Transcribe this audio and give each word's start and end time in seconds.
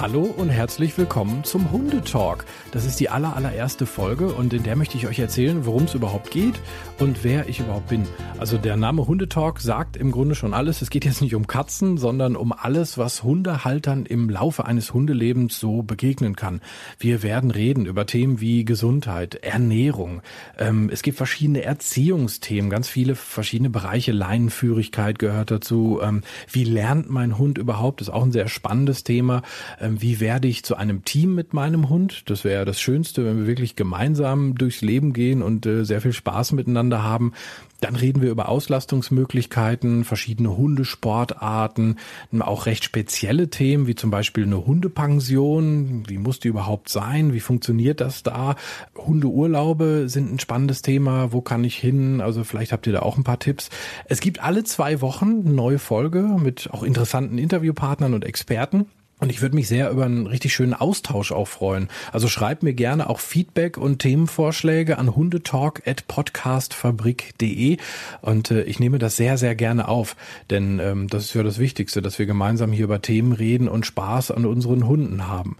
Hallo 0.00 0.22
und 0.22 0.48
herzlich 0.48 0.98
willkommen 0.98 1.44
zum 1.44 1.70
Hundetalk. 1.70 2.44
Das 2.72 2.84
ist 2.84 2.98
die 2.98 3.10
aller, 3.10 3.36
allererste 3.36 3.86
Folge 3.86 4.26
und 4.26 4.52
in 4.52 4.64
der 4.64 4.74
möchte 4.74 4.96
ich 4.96 5.06
euch 5.06 5.20
erzählen, 5.20 5.64
worum 5.66 5.84
es 5.84 5.94
überhaupt 5.94 6.32
geht 6.32 6.60
und 6.98 7.22
wer 7.22 7.48
ich 7.48 7.60
überhaupt 7.60 7.88
bin. 7.88 8.04
Also 8.36 8.58
der 8.58 8.76
Name 8.76 9.06
Hundetalk 9.06 9.60
sagt 9.60 9.96
im 9.96 10.10
Grunde 10.10 10.34
schon 10.34 10.52
alles. 10.52 10.82
Es 10.82 10.90
geht 10.90 11.04
jetzt 11.04 11.22
nicht 11.22 11.36
um 11.36 11.46
Katzen, 11.46 11.96
sondern 11.96 12.34
um 12.34 12.52
alles, 12.52 12.98
was 12.98 13.22
Hundehaltern 13.22 14.04
im 14.04 14.28
Laufe 14.28 14.66
eines 14.66 14.92
Hundelebens 14.92 15.60
so 15.60 15.82
begegnen 15.82 16.34
kann. 16.34 16.60
Wir 16.98 17.22
werden 17.22 17.52
reden 17.52 17.86
über 17.86 18.04
Themen 18.04 18.40
wie 18.40 18.64
Gesundheit, 18.64 19.36
Ernährung. 19.36 20.22
Ähm, 20.58 20.90
es 20.92 21.02
gibt 21.02 21.16
verschiedene 21.16 21.62
Erziehungsthemen, 21.62 22.68
ganz 22.68 22.88
viele 22.88 23.14
verschiedene 23.14 23.70
Bereiche. 23.70 24.10
Leinenführigkeit 24.10 25.20
gehört 25.20 25.52
dazu. 25.52 26.00
Ähm, 26.02 26.22
wie 26.50 26.64
lernt 26.64 27.08
mein 27.08 27.38
Hund 27.38 27.58
überhaupt? 27.58 28.00
Das 28.00 28.08
ist 28.08 28.14
auch 28.14 28.24
ein 28.24 28.32
sehr 28.32 28.48
spannendes 28.48 29.04
Thema. 29.04 29.42
Ähm, 29.84 30.00
wie 30.00 30.18
werde 30.20 30.48
ich 30.48 30.64
zu 30.64 30.76
einem 30.76 31.04
Team 31.04 31.34
mit 31.34 31.52
meinem 31.52 31.88
Hund? 31.90 32.30
Das 32.30 32.44
wäre 32.44 32.64
das 32.64 32.80
Schönste, 32.80 33.24
wenn 33.24 33.38
wir 33.38 33.46
wirklich 33.46 33.76
gemeinsam 33.76 34.54
durchs 34.54 34.80
Leben 34.80 35.12
gehen 35.12 35.42
und 35.42 35.66
äh, 35.66 35.84
sehr 35.84 36.00
viel 36.00 36.14
Spaß 36.14 36.52
miteinander 36.52 37.02
haben. 37.02 37.32
Dann 37.80 37.96
reden 37.96 38.22
wir 38.22 38.30
über 38.30 38.48
Auslastungsmöglichkeiten, 38.48 40.04
verschiedene 40.04 40.56
Hundesportarten, 40.56 41.98
auch 42.40 42.64
recht 42.64 42.82
spezielle 42.82 43.50
Themen, 43.50 43.86
wie 43.86 43.94
zum 43.94 44.10
Beispiel 44.10 44.44
eine 44.44 44.64
Hundepension. 44.64 46.04
Wie 46.08 46.16
muss 46.16 46.40
die 46.40 46.48
überhaupt 46.48 46.88
sein? 46.88 47.34
Wie 47.34 47.40
funktioniert 47.40 48.00
das 48.00 48.22
da? 48.22 48.56
Hundeurlaube 48.96 50.08
sind 50.08 50.32
ein 50.32 50.38
spannendes 50.38 50.80
Thema. 50.80 51.32
Wo 51.32 51.42
kann 51.42 51.62
ich 51.62 51.76
hin? 51.76 52.22
Also 52.22 52.42
vielleicht 52.42 52.72
habt 52.72 52.86
ihr 52.86 52.94
da 52.94 53.00
auch 53.00 53.18
ein 53.18 53.24
paar 53.24 53.38
Tipps. 53.38 53.68
Es 54.06 54.20
gibt 54.20 54.40
alle 54.40 54.64
zwei 54.64 55.02
Wochen 55.02 55.42
eine 55.44 55.52
neue 55.54 55.78
Folge 55.78 56.22
mit 56.22 56.70
auch 56.72 56.84
interessanten 56.84 57.36
Interviewpartnern 57.36 58.14
und 58.14 58.24
Experten. 58.24 58.86
Und 59.24 59.30
ich 59.30 59.40
würde 59.40 59.56
mich 59.56 59.68
sehr 59.68 59.90
über 59.90 60.04
einen 60.04 60.26
richtig 60.26 60.52
schönen 60.52 60.74
Austausch 60.74 61.32
auch 61.32 61.48
freuen. 61.48 61.88
Also 62.12 62.28
schreibt 62.28 62.62
mir 62.62 62.74
gerne 62.74 63.08
auch 63.08 63.20
Feedback 63.20 63.78
und 63.78 64.00
Themenvorschläge 64.00 64.98
an 64.98 65.16
hundetalk.podcastfabrik.de 65.16 67.78
und 68.20 68.50
äh, 68.50 68.64
ich 68.64 68.80
nehme 68.80 68.98
das 68.98 69.16
sehr, 69.16 69.38
sehr 69.38 69.54
gerne 69.54 69.88
auf, 69.88 70.14
denn 70.50 70.78
ähm, 70.78 71.08
das 71.08 71.24
ist 71.24 71.32
ja 71.32 71.42
das 71.42 71.58
Wichtigste, 71.58 72.02
dass 72.02 72.18
wir 72.18 72.26
gemeinsam 72.26 72.70
hier 72.70 72.84
über 72.84 73.00
Themen 73.00 73.32
reden 73.32 73.66
und 73.66 73.86
Spaß 73.86 74.30
an 74.30 74.44
unseren 74.44 74.86
Hunden 74.86 75.26
haben. 75.26 75.56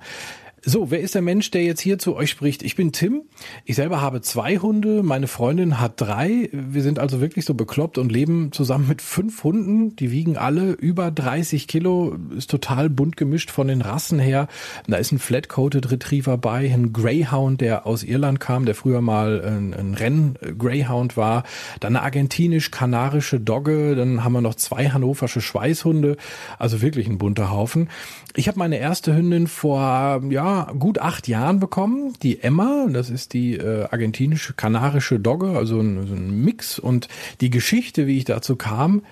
So, 0.66 0.90
wer 0.90 1.00
ist 1.00 1.14
der 1.14 1.20
Mensch, 1.20 1.50
der 1.50 1.62
jetzt 1.62 1.82
hier 1.82 1.98
zu 1.98 2.16
euch 2.16 2.30
spricht? 2.30 2.62
Ich 2.62 2.74
bin 2.74 2.90
Tim. 2.90 3.24
Ich 3.66 3.76
selber 3.76 4.00
habe 4.00 4.22
zwei 4.22 4.56
Hunde. 4.56 5.02
Meine 5.02 5.26
Freundin 5.26 5.78
hat 5.78 6.00
drei. 6.00 6.48
Wir 6.52 6.80
sind 6.80 6.98
also 6.98 7.20
wirklich 7.20 7.44
so 7.44 7.52
bekloppt 7.52 7.98
und 7.98 8.10
leben 8.10 8.50
zusammen 8.50 8.88
mit 8.88 9.02
fünf 9.02 9.44
Hunden. 9.44 9.94
Die 9.96 10.10
wiegen 10.10 10.38
alle 10.38 10.70
über 10.72 11.10
30 11.10 11.68
Kilo. 11.68 12.16
Ist 12.34 12.50
total 12.50 12.88
bunt 12.88 13.18
gemischt 13.18 13.50
von 13.50 13.68
den 13.68 13.82
Rassen 13.82 14.18
her. 14.18 14.48
Da 14.86 14.96
ist 14.96 15.12
ein 15.12 15.18
Flat-Coated 15.18 15.90
Retriever 15.90 16.38
bei, 16.38 16.72
ein 16.72 16.94
Greyhound, 16.94 17.60
der 17.60 17.86
aus 17.86 18.02
Irland 18.02 18.40
kam, 18.40 18.64
der 18.64 18.74
früher 18.74 19.02
mal 19.02 19.44
ein, 19.44 19.74
ein 19.74 19.92
Renn-Greyhound 19.92 21.18
war. 21.18 21.42
Dann 21.80 21.94
eine 21.94 22.04
argentinisch-kanarische 22.06 23.38
Dogge. 23.38 23.96
Dann 23.96 24.24
haben 24.24 24.32
wir 24.32 24.40
noch 24.40 24.54
zwei 24.54 24.88
hannoversche 24.88 25.42
Schweißhunde. 25.42 26.16
Also 26.58 26.80
wirklich 26.80 27.06
ein 27.06 27.18
bunter 27.18 27.50
Haufen. 27.50 27.90
Ich 28.34 28.48
habe 28.48 28.58
meine 28.58 28.78
erste 28.78 29.14
Hündin 29.14 29.46
vor, 29.46 30.22
ja, 30.30 30.53
gut 30.78 30.98
acht 30.98 31.28
Jahren 31.28 31.60
bekommen, 31.60 32.14
die 32.22 32.42
Emma, 32.42 32.86
das 32.90 33.10
ist 33.10 33.32
die 33.32 33.56
äh, 33.56 33.84
argentinische 33.90 34.54
kanarische 34.54 35.20
Dogge, 35.20 35.50
also 35.50 35.80
ein, 35.80 36.06
so 36.06 36.14
ein 36.14 36.42
Mix 36.42 36.78
und 36.78 37.08
die 37.40 37.50
Geschichte, 37.50 38.06
wie 38.06 38.18
ich 38.18 38.24
dazu 38.24 38.56
kam, 38.56 39.02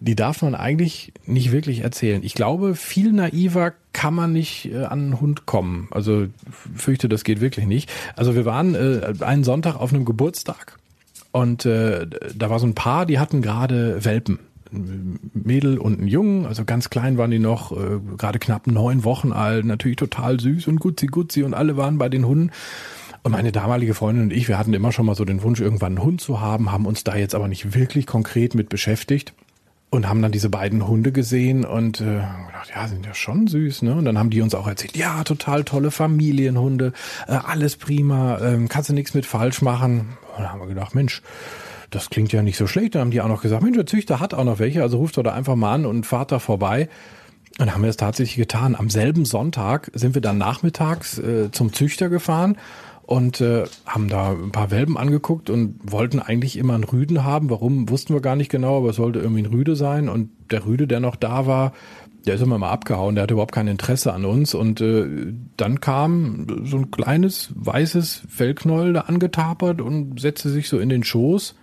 die 0.00 0.14
darf 0.14 0.42
man 0.42 0.54
eigentlich 0.54 1.12
nicht 1.26 1.52
wirklich 1.52 1.80
erzählen. 1.80 2.22
Ich 2.22 2.34
glaube, 2.34 2.74
viel 2.74 3.12
naiver 3.12 3.72
kann 3.92 4.14
man 4.14 4.32
nicht 4.32 4.70
äh, 4.72 4.84
an 4.84 5.00
einen 5.00 5.20
Hund 5.20 5.46
kommen. 5.46 5.88
Also 5.90 6.26
fürchte, 6.74 7.08
das 7.08 7.24
geht 7.24 7.40
wirklich 7.40 7.66
nicht. 7.66 7.90
Also 8.16 8.34
wir 8.34 8.44
waren 8.44 8.74
äh, 8.74 9.14
einen 9.20 9.44
Sonntag 9.44 9.76
auf 9.76 9.92
einem 9.92 10.04
Geburtstag 10.04 10.78
und 11.32 11.66
äh, 11.66 12.06
da 12.34 12.50
war 12.50 12.58
so 12.58 12.66
ein 12.66 12.74
Paar, 12.74 13.06
die 13.06 13.18
hatten 13.18 13.42
gerade 13.42 14.04
Welpen. 14.04 14.38
Mädel 14.70 15.78
und 15.78 16.00
ein 16.00 16.08
Jungen, 16.08 16.46
also 16.46 16.64
ganz 16.64 16.90
klein 16.90 17.18
waren 17.18 17.30
die 17.30 17.38
noch, 17.38 17.72
äh, 17.72 17.98
gerade 18.16 18.38
knapp 18.38 18.66
neun 18.66 19.04
Wochen 19.04 19.32
alt, 19.32 19.64
natürlich 19.64 19.96
total 19.96 20.40
süß 20.40 20.68
und 20.68 20.80
gutzi 20.80 21.06
gutzi 21.06 21.42
und 21.42 21.54
alle 21.54 21.76
waren 21.76 21.98
bei 21.98 22.08
den 22.08 22.26
Hunden. 22.26 22.50
Und 23.22 23.32
meine 23.32 23.52
damalige 23.52 23.94
Freundin 23.94 24.24
und 24.24 24.32
ich, 24.32 24.48
wir 24.48 24.58
hatten 24.58 24.72
immer 24.72 24.92
schon 24.92 25.06
mal 25.06 25.14
so 25.14 25.24
den 25.24 25.42
Wunsch, 25.42 25.60
irgendwann 25.60 25.96
einen 25.96 26.04
Hund 26.04 26.20
zu 26.20 26.40
haben, 26.40 26.70
haben 26.72 26.86
uns 26.86 27.04
da 27.04 27.16
jetzt 27.16 27.34
aber 27.34 27.48
nicht 27.48 27.74
wirklich 27.74 28.06
konkret 28.06 28.54
mit 28.54 28.68
beschäftigt 28.68 29.34
und 29.90 30.08
haben 30.08 30.22
dann 30.22 30.32
diese 30.32 30.50
beiden 30.50 30.86
Hunde 30.86 31.12
gesehen 31.12 31.64
und 31.64 32.00
äh, 32.00 32.04
gedacht, 32.04 32.70
ja, 32.74 32.88
sind 32.88 33.06
ja 33.06 33.14
schon 33.14 33.46
süß, 33.46 33.82
ne? 33.82 33.94
Und 33.94 34.04
dann 34.04 34.18
haben 34.18 34.30
die 34.30 34.42
uns 34.42 34.54
auch 34.54 34.66
erzählt, 34.66 34.96
ja, 34.96 35.24
total 35.24 35.64
tolle 35.64 35.90
Familienhunde, 35.90 36.92
äh, 37.26 37.32
alles 37.32 37.76
prima, 37.76 38.38
äh, 38.38 38.66
kannst 38.68 38.90
du 38.90 38.94
nichts 38.94 39.14
mit 39.14 39.26
falsch 39.26 39.62
machen. 39.62 40.18
Und 40.36 40.42
dann 40.42 40.52
haben 40.52 40.60
wir 40.60 40.66
gedacht, 40.66 40.94
Mensch, 40.94 41.22
das 41.90 42.10
klingt 42.10 42.32
ja 42.32 42.42
nicht 42.42 42.56
so 42.56 42.66
schlecht. 42.66 42.94
Dann 42.94 43.02
haben 43.02 43.10
die 43.10 43.20
auch 43.20 43.28
noch 43.28 43.42
gesagt, 43.42 43.62
Mensch, 43.62 43.76
der 43.76 43.86
Züchter 43.86 44.20
hat 44.20 44.34
auch 44.34 44.44
noch 44.44 44.58
welche, 44.58 44.82
also 44.82 44.98
ruft 44.98 45.16
doch 45.16 45.22
da 45.22 45.32
einfach 45.32 45.56
mal 45.56 45.74
an 45.74 45.86
und 45.86 46.04
fahrt 46.04 46.32
da 46.32 46.38
vorbei. 46.38 46.88
Und 47.58 47.74
haben 47.74 47.82
wir 47.82 47.90
es 47.90 47.96
tatsächlich 47.96 48.36
getan. 48.36 48.76
Am 48.76 48.88
selben 48.88 49.24
Sonntag 49.24 49.90
sind 49.94 50.14
wir 50.14 50.22
dann 50.22 50.38
nachmittags 50.38 51.18
äh, 51.18 51.50
zum 51.50 51.72
Züchter 51.72 52.08
gefahren 52.08 52.56
und 53.02 53.40
äh, 53.40 53.64
haben 53.86 54.08
da 54.08 54.32
ein 54.32 54.52
paar 54.52 54.70
Welpen 54.70 54.96
angeguckt 54.96 55.50
und 55.50 55.80
wollten 55.82 56.20
eigentlich 56.20 56.56
immer 56.56 56.74
einen 56.74 56.84
Rüden 56.84 57.24
haben. 57.24 57.50
Warum, 57.50 57.88
wussten 57.88 58.12
wir 58.12 58.20
gar 58.20 58.36
nicht 58.36 58.50
genau, 58.50 58.76
aber 58.76 58.90
es 58.90 58.96
sollte 58.96 59.18
irgendwie 59.18 59.42
ein 59.42 59.46
Rüde 59.46 59.76
sein. 59.76 60.08
Und 60.08 60.30
der 60.50 60.66
Rüde, 60.66 60.86
der 60.86 61.00
noch 61.00 61.16
da 61.16 61.46
war, 61.46 61.72
der 62.26 62.34
ist 62.34 62.42
immer 62.42 62.58
mal 62.58 62.70
abgehauen, 62.70 63.14
der 63.14 63.22
hatte 63.22 63.32
überhaupt 63.32 63.54
kein 63.54 63.66
Interesse 63.66 64.12
an 64.12 64.26
uns. 64.26 64.54
Und 64.54 64.80
äh, 64.82 65.32
dann 65.56 65.80
kam 65.80 66.46
so 66.64 66.76
ein 66.76 66.90
kleines 66.90 67.50
weißes 67.56 68.24
Fellknäuel 68.28 68.92
da 68.92 69.00
angetapert 69.00 69.80
und 69.80 70.20
setzte 70.20 70.50
sich 70.50 70.68
so 70.68 70.78
in 70.78 70.90
den 70.90 71.02
Schoß 71.02 71.56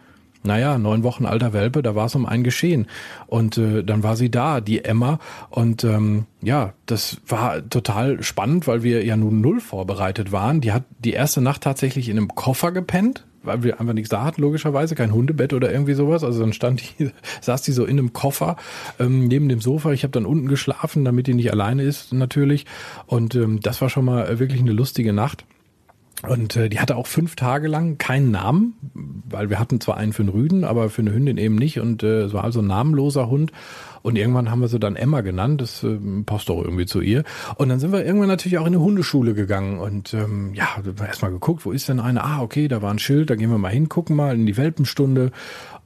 naja, 0.45 0.77
neun 0.77 1.03
Wochen 1.03 1.25
alter 1.25 1.53
Welpe, 1.53 1.81
da 1.81 1.95
war 1.95 2.05
es 2.05 2.15
um 2.15 2.25
ein 2.25 2.43
Geschehen. 2.43 2.87
Und 3.27 3.57
äh, 3.57 3.83
dann 3.83 4.03
war 4.03 4.15
sie 4.15 4.29
da, 4.29 4.61
die 4.61 4.85
Emma. 4.85 5.19
Und 5.49 5.83
ähm, 5.83 6.25
ja, 6.41 6.73
das 6.85 7.17
war 7.27 7.67
total 7.69 8.21
spannend, 8.23 8.67
weil 8.67 8.83
wir 8.83 9.03
ja 9.03 9.17
nun 9.17 9.41
null 9.41 9.59
vorbereitet 9.59 10.31
waren. 10.31 10.61
Die 10.61 10.71
hat 10.71 10.83
die 10.99 11.13
erste 11.13 11.41
Nacht 11.41 11.61
tatsächlich 11.61 12.09
in 12.09 12.17
einem 12.17 12.29
Koffer 12.29 12.71
gepennt, 12.71 13.25
weil 13.43 13.63
wir 13.63 13.79
einfach 13.79 13.93
nichts 13.93 14.09
da 14.09 14.23
hatten, 14.23 14.41
logischerweise, 14.41 14.95
kein 14.95 15.13
Hundebett 15.13 15.53
oder 15.53 15.71
irgendwie 15.71 15.93
sowas. 15.93 16.23
Also 16.23 16.39
dann 16.41 16.53
stand 16.53 16.81
die, 16.99 17.11
saß 17.41 17.61
die 17.63 17.71
so 17.71 17.85
in 17.85 17.97
einem 17.97 18.13
Koffer 18.13 18.57
ähm, 18.99 19.27
neben 19.27 19.49
dem 19.49 19.61
Sofa. 19.61 19.91
Ich 19.91 20.03
habe 20.03 20.11
dann 20.11 20.25
unten 20.25 20.47
geschlafen, 20.47 21.05
damit 21.05 21.27
die 21.27 21.33
nicht 21.33 21.51
alleine 21.51 21.83
ist, 21.83 22.13
natürlich. 22.13 22.65
Und 23.07 23.35
ähm, 23.35 23.59
das 23.61 23.81
war 23.81 23.89
schon 23.89 24.05
mal 24.05 24.39
wirklich 24.39 24.61
eine 24.61 24.71
lustige 24.71 25.13
Nacht. 25.13 25.45
Und 26.23 26.55
äh, 26.55 26.69
die 26.69 26.79
hatte 26.79 26.95
auch 26.95 27.07
fünf 27.07 27.35
Tage 27.35 27.67
lang 27.67 27.97
keinen 27.97 28.31
Namen, 28.31 28.75
weil 29.29 29.49
wir 29.49 29.59
hatten 29.59 29.81
zwar 29.81 29.97
einen 29.97 30.13
für 30.13 30.23
einen 30.23 30.29
Rüden, 30.29 30.63
aber 30.63 30.89
für 30.89 31.01
eine 31.01 31.13
Hündin 31.13 31.37
eben 31.37 31.55
nicht. 31.55 31.79
Und 31.79 32.03
äh, 32.03 32.23
es 32.23 32.33
war 32.33 32.43
also 32.43 32.61
ein 32.61 32.67
namenloser 32.67 33.29
Hund. 33.29 33.51
Und 34.05 34.17
irgendwann 34.17 34.51
haben 34.51 34.61
wir 34.61 34.67
sie 34.67 34.77
dann 34.77 34.95
Emma 34.95 35.21
genannt, 35.21 35.61
das 35.61 35.83
äh, 35.83 35.97
passt 36.27 36.49
doch 36.49 36.63
irgendwie 36.63 36.85
zu 36.85 37.01
ihr. 37.01 37.23
Und 37.55 37.69
dann 37.69 37.79
sind 37.79 37.91
wir 37.91 38.05
irgendwann 38.05 38.27
natürlich 38.27 38.59
auch 38.59 38.67
in 38.67 38.75
eine 38.75 38.79
Hundeschule 38.79 39.33
gegangen 39.33 39.79
und 39.79 40.13
ähm, 40.13 40.53
ja, 40.53 40.67
erstmal 41.07 41.31
geguckt, 41.31 41.65
wo 41.65 41.71
ist 41.71 41.89
denn 41.89 41.99
eine? 41.99 42.23
Ah, 42.23 42.43
okay, 42.43 42.67
da 42.67 42.83
war 42.83 42.91
ein 42.91 42.99
Schild, 42.99 43.31
da 43.31 43.35
gehen 43.35 43.49
wir 43.49 43.57
mal 43.57 43.71
hin, 43.71 43.89
gucken 43.89 44.15
mal 44.15 44.35
in 44.35 44.45
die 44.45 44.57
Welpenstunde. 44.57 45.31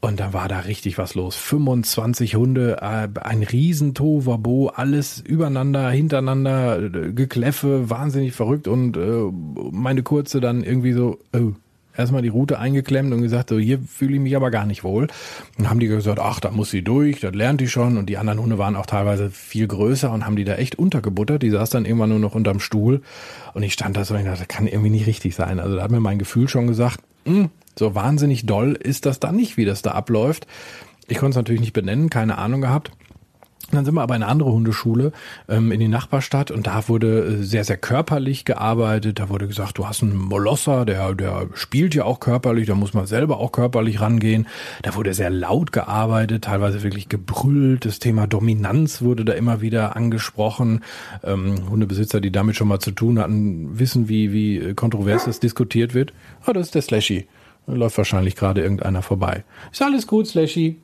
Und 0.01 0.19
da 0.19 0.33
war 0.33 0.49
da 0.49 0.59
richtig 0.59 0.97
was 0.97 1.15
los. 1.15 1.37
25 1.37 2.35
Hunde, 2.35 2.79
äh, 2.81 3.07
ein 3.21 3.41
riesen 3.41 3.93
Tovabo, 3.93 4.67
alles 4.67 5.21
übereinander, 5.21 5.89
hintereinander, 5.89 6.81
äh, 6.81 7.13
Gekläffe, 7.13 7.89
wahnsinnig 7.89 8.33
verrückt 8.33 8.67
und 8.67 8.97
äh, 8.97 9.31
meine 9.71 10.03
Kurze 10.03 10.41
dann 10.41 10.61
irgendwie 10.61 10.91
so, 10.91 11.19
oh, 11.33 11.53
erstmal 11.99 12.21
die 12.21 12.29
Route 12.29 12.57
eingeklemmt 12.57 13.13
und 13.13 13.21
gesagt, 13.21 13.49
so 13.49 13.59
hier 13.59 13.79
fühle 13.79 14.15
ich 14.15 14.21
mich 14.21 14.35
aber 14.35 14.49
gar 14.49 14.65
nicht 14.65 14.83
wohl. 14.83 15.07
Und 15.57 15.69
haben 15.69 15.79
die 15.79 15.87
gesagt, 15.87 16.19
ach, 16.19 16.39
da 16.39 16.49
muss 16.49 16.71
sie 16.71 16.81
durch, 16.81 17.19
das 17.19 17.35
lernt 17.35 17.61
die 17.61 17.67
schon. 17.67 17.97
Und 17.97 18.07
die 18.07 18.17
anderen 18.17 18.39
Hunde 18.39 18.57
waren 18.57 18.75
auch 18.75 18.85
teilweise 18.85 19.29
viel 19.29 19.67
größer 19.67 20.11
und 20.11 20.25
haben 20.25 20.35
die 20.35 20.45
da 20.45 20.55
echt 20.55 20.79
untergebuttert. 20.79 21.43
Die 21.43 21.49
saß 21.49 21.69
dann 21.69 21.85
irgendwann 21.85 22.09
nur 22.09 22.19
noch 22.19 22.33
unterm 22.33 22.59
Stuhl. 22.59 23.01
Und 23.53 23.63
ich 23.63 23.73
stand 23.73 23.97
da 23.97 24.05
so 24.05 24.15
und 24.15 24.25
dachte, 24.25 24.39
das 24.39 24.47
kann 24.47 24.65
irgendwie 24.65 24.89
nicht 24.89 25.05
richtig 25.05 25.35
sein. 25.35 25.59
Also 25.59 25.75
da 25.75 25.83
hat 25.83 25.91
mir 25.91 25.99
mein 25.99 26.19
Gefühl 26.19 26.47
schon 26.47 26.67
gesagt, 26.67 27.01
mh, 27.25 27.35
hm, 27.35 27.49
so 27.77 27.95
wahnsinnig 27.95 28.45
doll 28.45 28.73
ist 28.73 29.05
das 29.05 29.19
da 29.19 29.31
nicht, 29.31 29.57
wie 29.57 29.65
das 29.65 29.81
da 29.81 29.91
abläuft. 29.91 30.47
Ich 31.07 31.17
konnte 31.17 31.31
es 31.31 31.35
natürlich 31.37 31.61
nicht 31.61 31.73
benennen, 31.73 32.09
keine 32.09 32.37
Ahnung 32.37 32.61
gehabt. 32.61 32.91
Dann 33.71 33.85
sind 33.85 33.93
wir 33.93 34.01
aber 34.01 34.15
in 34.15 34.23
eine 34.23 34.31
andere 34.31 34.51
Hundeschule 34.51 35.11
ähm, 35.47 35.71
in 35.71 35.79
die 35.79 35.87
Nachbarstadt 35.87 36.49
und 36.49 36.65
da 36.67 36.87
wurde 36.87 37.25
äh, 37.25 37.43
sehr, 37.43 37.63
sehr 37.63 37.77
körperlich 37.77 38.45
gearbeitet. 38.45 39.19
Da 39.19 39.29
wurde 39.29 39.47
gesagt, 39.47 39.77
du 39.77 39.87
hast 39.87 40.01
einen 40.01 40.17
Molosser, 40.17 40.85
der, 40.85 41.13
der 41.13 41.47
spielt 41.53 41.93
ja 41.93 42.03
auch 42.05 42.19
körperlich, 42.19 42.67
da 42.67 42.75
muss 42.75 42.93
man 42.93 43.05
selber 43.05 43.37
auch 43.37 43.51
körperlich 43.51 44.01
rangehen. 44.01 44.47
Da 44.81 44.95
wurde 44.95 45.13
sehr 45.13 45.29
laut 45.29 45.71
gearbeitet, 45.71 46.45
teilweise 46.45 46.81
wirklich 46.83 47.09
gebrüllt. 47.09 47.85
Das 47.85 47.99
Thema 47.99 48.25
Dominanz 48.25 49.01
wurde 49.01 49.23
da 49.23 49.33
immer 49.33 49.61
wieder 49.61 49.95
angesprochen. 49.95 50.83
Ähm, 51.23 51.69
Hundebesitzer, 51.69 52.21
die 52.21 52.31
damit 52.31 52.55
schon 52.55 52.67
mal 52.67 52.79
zu 52.79 52.91
tun 52.91 53.19
hatten, 53.19 53.77
wissen, 53.77 54.09
wie, 54.09 54.33
wie 54.33 54.73
kontrovers 54.73 55.25
das 55.25 55.39
diskutiert 55.39 55.93
wird. 55.93 56.13
Ah, 56.45 56.53
das 56.53 56.67
ist 56.67 56.75
der 56.75 56.81
Slashy. 56.81 57.27
Da 57.67 57.73
läuft 57.73 57.97
wahrscheinlich 57.97 58.35
gerade 58.35 58.61
irgendeiner 58.61 59.03
vorbei. 59.03 59.43
Ist 59.71 59.81
alles 59.81 60.07
gut, 60.07 60.27
Slashy. 60.27 60.77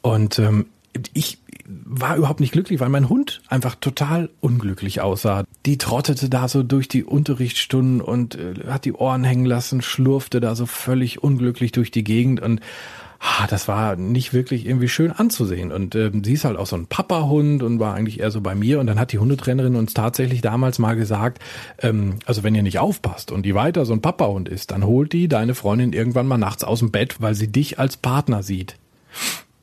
Und 0.00 0.38
ähm, 0.38 0.66
ich 1.12 1.38
war 1.68 2.16
überhaupt 2.16 2.40
nicht 2.40 2.52
glücklich, 2.52 2.80
weil 2.80 2.88
mein 2.88 3.08
Hund 3.08 3.42
einfach 3.48 3.74
total 3.74 4.30
unglücklich 4.40 5.00
aussah. 5.00 5.44
Die 5.66 5.76
trottete 5.76 6.30
da 6.30 6.48
so 6.48 6.62
durch 6.62 6.88
die 6.88 7.04
Unterrichtsstunden 7.04 8.00
und 8.00 8.36
äh, 8.36 8.54
hat 8.68 8.86
die 8.86 8.94
Ohren 8.94 9.24
hängen 9.24 9.44
lassen, 9.44 9.82
schlurfte 9.82 10.40
da 10.40 10.54
so 10.54 10.66
völlig 10.66 11.22
unglücklich 11.22 11.72
durch 11.72 11.90
die 11.90 12.04
Gegend 12.04 12.40
und 12.40 12.60
ah, 13.20 13.46
das 13.48 13.68
war 13.68 13.96
nicht 13.96 14.32
wirklich 14.32 14.66
irgendwie 14.66 14.88
schön 14.88 15.12
anzusehen. 15.12 15.72
Und 15.72 15.94
äh, 15.94 16.10
sie 16.22 16.34
ist 16.34 16.44
halt 16.44 16.56
auch 16.56 16.66
so 16.66 16.76
ein 16.76 16.86
Papa-Hund 16.86 17.62
und 17.62 17.80
war 17.80 17.94
eigentlich 17.94 18.20
eher 18.20 18.30
so 18.30 18.40
bei 18.40 18.54
mir. 18.54 18.80
Und 18.80 18.86
dann 18.86 18.98
hat 18.98 19.12
die 19.12 19.18
Hundetrainerin 19.18 19.76
uns 19.76 19.92
tatsächlich 19.92 20.40
damals 20.40 20.78
mal 20.78 20.94
gesagt, 20.94 21.42
ähm, 21.80 22.20
also 22.26 22.42
wenn 22.42 22.54
ihr 22.54 22.62
nicht 22.62 22.78
aufpasst 22.78 23.32
und 23.32 23.42
die 23.42 23.54
weiter 23.54 23.84
so 23.86 23.92
ein 23.92 24.02
Papa-Hund 24.02 24.48
ist, 24.48 24.70
dann 24.70 24.84
holt 24.84 25.12
die 25.12 25.28
deine 25.28 25.54
Freundin 25.54 25.92
irgendwann 25.92 26.26
mal 26.26 26.38
nachts 26.38 26.64
aus 26.64 26.78
dem 26.78 26.90
Bett, 26.90 27.20
weil 27.20 27.34
sie 27.34 27.48
dich 27.48 27.78
als 27.78 27.96
Partner 27.96 28.42
sieht. 28.42 28.76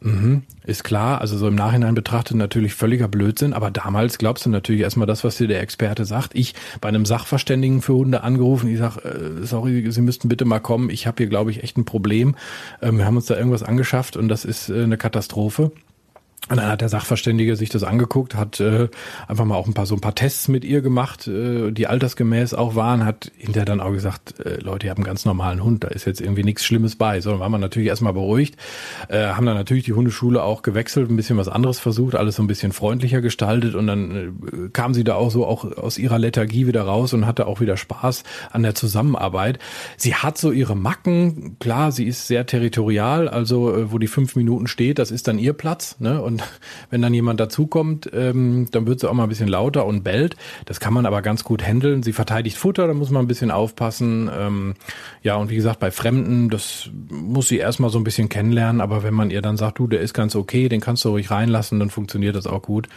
Mhm, 0.01 0.44
ist 0.65 0.83
klar, 0.83 1.21
also 1.21 1.38
so 1.38 1.47
im 1.47 1.56
Nachhinein 1.56 1.95
betrachtet 1.95 2.38
natürlich 2.38 2.75
völliger 2.75 3.07
Blödsinn, 3.07 3.53
aber 3.53 3.71
damals 3.71 4.18
glaubst 4.18 4.45
du 4.45 4.50
natürlich 4.50 4.81
erstmal 4.81 5.07
das, 5.07 5.24
was 5.24 5.38
dir 5.38 5.47
der 5.47 5.62
Experte 5.62 6.06
sagt. 6.06 6.36
Ich 6.36 6.53
bei 6.80 6.89
einem 6.89 7.06
Sachverständigen 7.06 7.81
für 7.81 7.94
Hunde 7.94 8.21
angerufen, 8.21 8.69
ich 8.69 8.77
sag, 8.77 8.97
äh, 8.97 9.44
sorry, 9.44 9.89
Sie 9.92 10.01
müssten 10.01 10.27
bitte 10.30 10.45
mal 10.45 10.59
kommen, 10.59 10.89
ich 10.89 11.07
habe 11.07 11.18
hier 11.18 11.27
glaube 11.27 11.50
ich 11.50 11.63
echt 11.63 11.77
ein 11.77 11.86
Problem. 11.86 12.36
Ähm, 12.81 12.97
wir 12.97 13.06
haben 13.06 13.15
uns 13.15 13.25
da 13.25 13.36
irgendwas 13.36 13.63
angeschafft 13.63 14.15
und 14.15 14.27
das 14.27 14.45
ist 14.45 14.69
äh, 14.69 14.83
eine 14.83 14.97
Katastrophe. 14.97 15.71
Und 16.47 16.57
dann 16.57 16.68
hat 16.68 16.81
der 16.81 16.89
Sachverständige 16.89 17.56
sich 17.56 17.69
das 17.69 17.83
angeguckt, 17.83 18.36
hat 18.36 18.59
äh, 18.59 18.88
einfach 19.27 19.45
mal 19.45 19.56
auch 19.56 19.65
ein 19.65 19.74
paar 19.74 19.88
so 19.88 19.95
ein 19.95 20.01
paar 20.01 20.13
Tests 20.13 20.47
mit 20.47 20.63
ihr 20.63 20.81
gemacht, 20.81 21.27
äh, 21.27 21.71
die 21.71 21.88
altersgemäß 21.88 22.53
auch 22.53 22.75
waren, 22.75 23.03
hat 23.03 23.31
hinterher 23.36 23.65
dann 23.65 23.81
auch 23.81 23.92
gesagt, 23.92 24.39
äh, 24.45 24.57
Leute, 24.62 24.86
ihr 24.86 24.92
habt 24.92 25.00
einen 25.00 25.07
ganz 25.07 25.25
normalen 25.25 25.63
Hund, 25.63 25.83
da 25.83 25.88
ist 25.88 26.06
jetzt 26.06 26.21
irgendwie 26.21 26.44
nichts 26.44 26.63
Schlimmes 26.63 26.97
bei. 26.97 27.19
So, 27.19 27.31
dann 27.31 27.39
war 27.39 27.50
man 27.50 27.62
natürlich 27.62 27.88
erstmal 27.88 28.13
beruhigt, 28.13 28.57
äh, 29.07 29.30
haben 29.30 29.47
dann 29.47 29.56
natürlich 29.56 29.86
die 29.86 29.94
Hundeschule 29.94 30.44
auch 30.44 30.62
gewechselt, 30.62 31.09
ein 31.09 31.15
bisschen 31.15 31.38
was 31.38 31.47
anderes 31.47 31.80
versucht, 31.80 32.13
alles 32.13 32.36
so 32.36 32.44
ein 32.44 32.47
bisschen 32.47 32.74
freundlicher 32.74 33.21
gestaltet 33.21 33.74
und 33.74 33.88
dann 33.88 34.15
äh, 34.15 34.69
kam 34.71 34.94
sie 34.94 35.03
da 35.03 35.15
auch 35.15 35.31
so 35.31 35.47
auch 35.47 35.65
aus 35.77 35.97
ihrer 35.97 36.19
Lethargie 36.19 36.68
wieder 36.68 36.83
raus 36.83 37.13
und 37.13 37.25
hatte 37.25 37.47
auch 37.47 37.59
wieder 37.59 37.75
Spaß 37.75 38.24
an 38.51 38.62
der 38.62 38.75
Zusammenarbeit. 38.75 39.57
Sie 39.97 40.13
hat 40.13 40.38
so 40.38 40.51
ihre 40.51 40.75
Macken, 40.75 41.57
klar, 41.57 41.92
sie 41.92 42.06
ist 42.06 42.27
sehr 42.27 42.45
territorial, 42.45 43.27
also 43.27 43.75
äh, 43.75 43.92
wo 43.92 43.97
die 43.97 44.06
fünf 44.06 44.36
Minuten 44.36 44.68
steht, 44.68 45.00
das 45.00 45.09
ist 45.09 45.27
dann 45.27 45.39
ihr 45.39 45.53
Platz, 45.53 45.95
ne? 46.00 46.21
Und 46.21 46.35
und 46.36 46.44
wenn 46.90 47.02
dann 47.02 47.14
jemand 47.14 47.40
dazukommt, 47.40 48.10
ähm, 48.14 48.68
dann 48.72 48.88
wird 48.88 49.00
sie 49.00 49.10
auch 49.10 49.14
mal 49.14 49.24
ein 49.24 49.30
bisschen 49.30 49.48
lauter 49.48 49.86
und 49.86 50.04
bellt. 50.04 50.36
Das 50.66 50.80
kann 50.80 50.94
man 50.94 51.06
aber 51.06 51.22
ganz 51.22 51.44
gut 51.44 51.66
handeln. 51.66 52.04
Sie 52.04 52.14
verteidigt 52.14 52.58
Futter, 52.58 52.88
da 52.88 52.94
muss 52.94 53.10
man 53.10 53.26
ein 53.26 53.28
bisschen 53.28 53.52
aufpassen. 53.52 54.30
Ähm, 54.38 54.74
ja, 55.22 55.36
und 55.36 55.50
wie 55.50 55.56
gesagt, 55.56 55.80
bei 55.80 55.92
Fremden, 55.92 56.50
das 56.50 56.90
muss 57.10 57.48
sie 57.48 57.58
erstmal 57.58 57.90
so 57.90 57.98
ein 57.98 58.04
bisschen 58.04 58.30
kennenlernen, 58.30 58.82
aber 58.82 59.04
wenn 59.04 59.14
man 59.14 59.32
ihr 59.32 59.42
dann 59.42 59.58
sagt, 59.58 59.80
du, 59.80 59.88
der 59.88 60.02
ist 60.02 60.14
ganz 60.14 60.36
okay, 60.36 60.70
den 60.70 60.82
kannst 60.82 61.06
du 61.06 61.10
ruhig 61.10 61.32
reinlassen, 61.32 61.80
dann 61.80 61.90
funktioniert 61.90 62.36
das 62.36 62.48
auch 62.48 62.62
gut. 62.62 62.90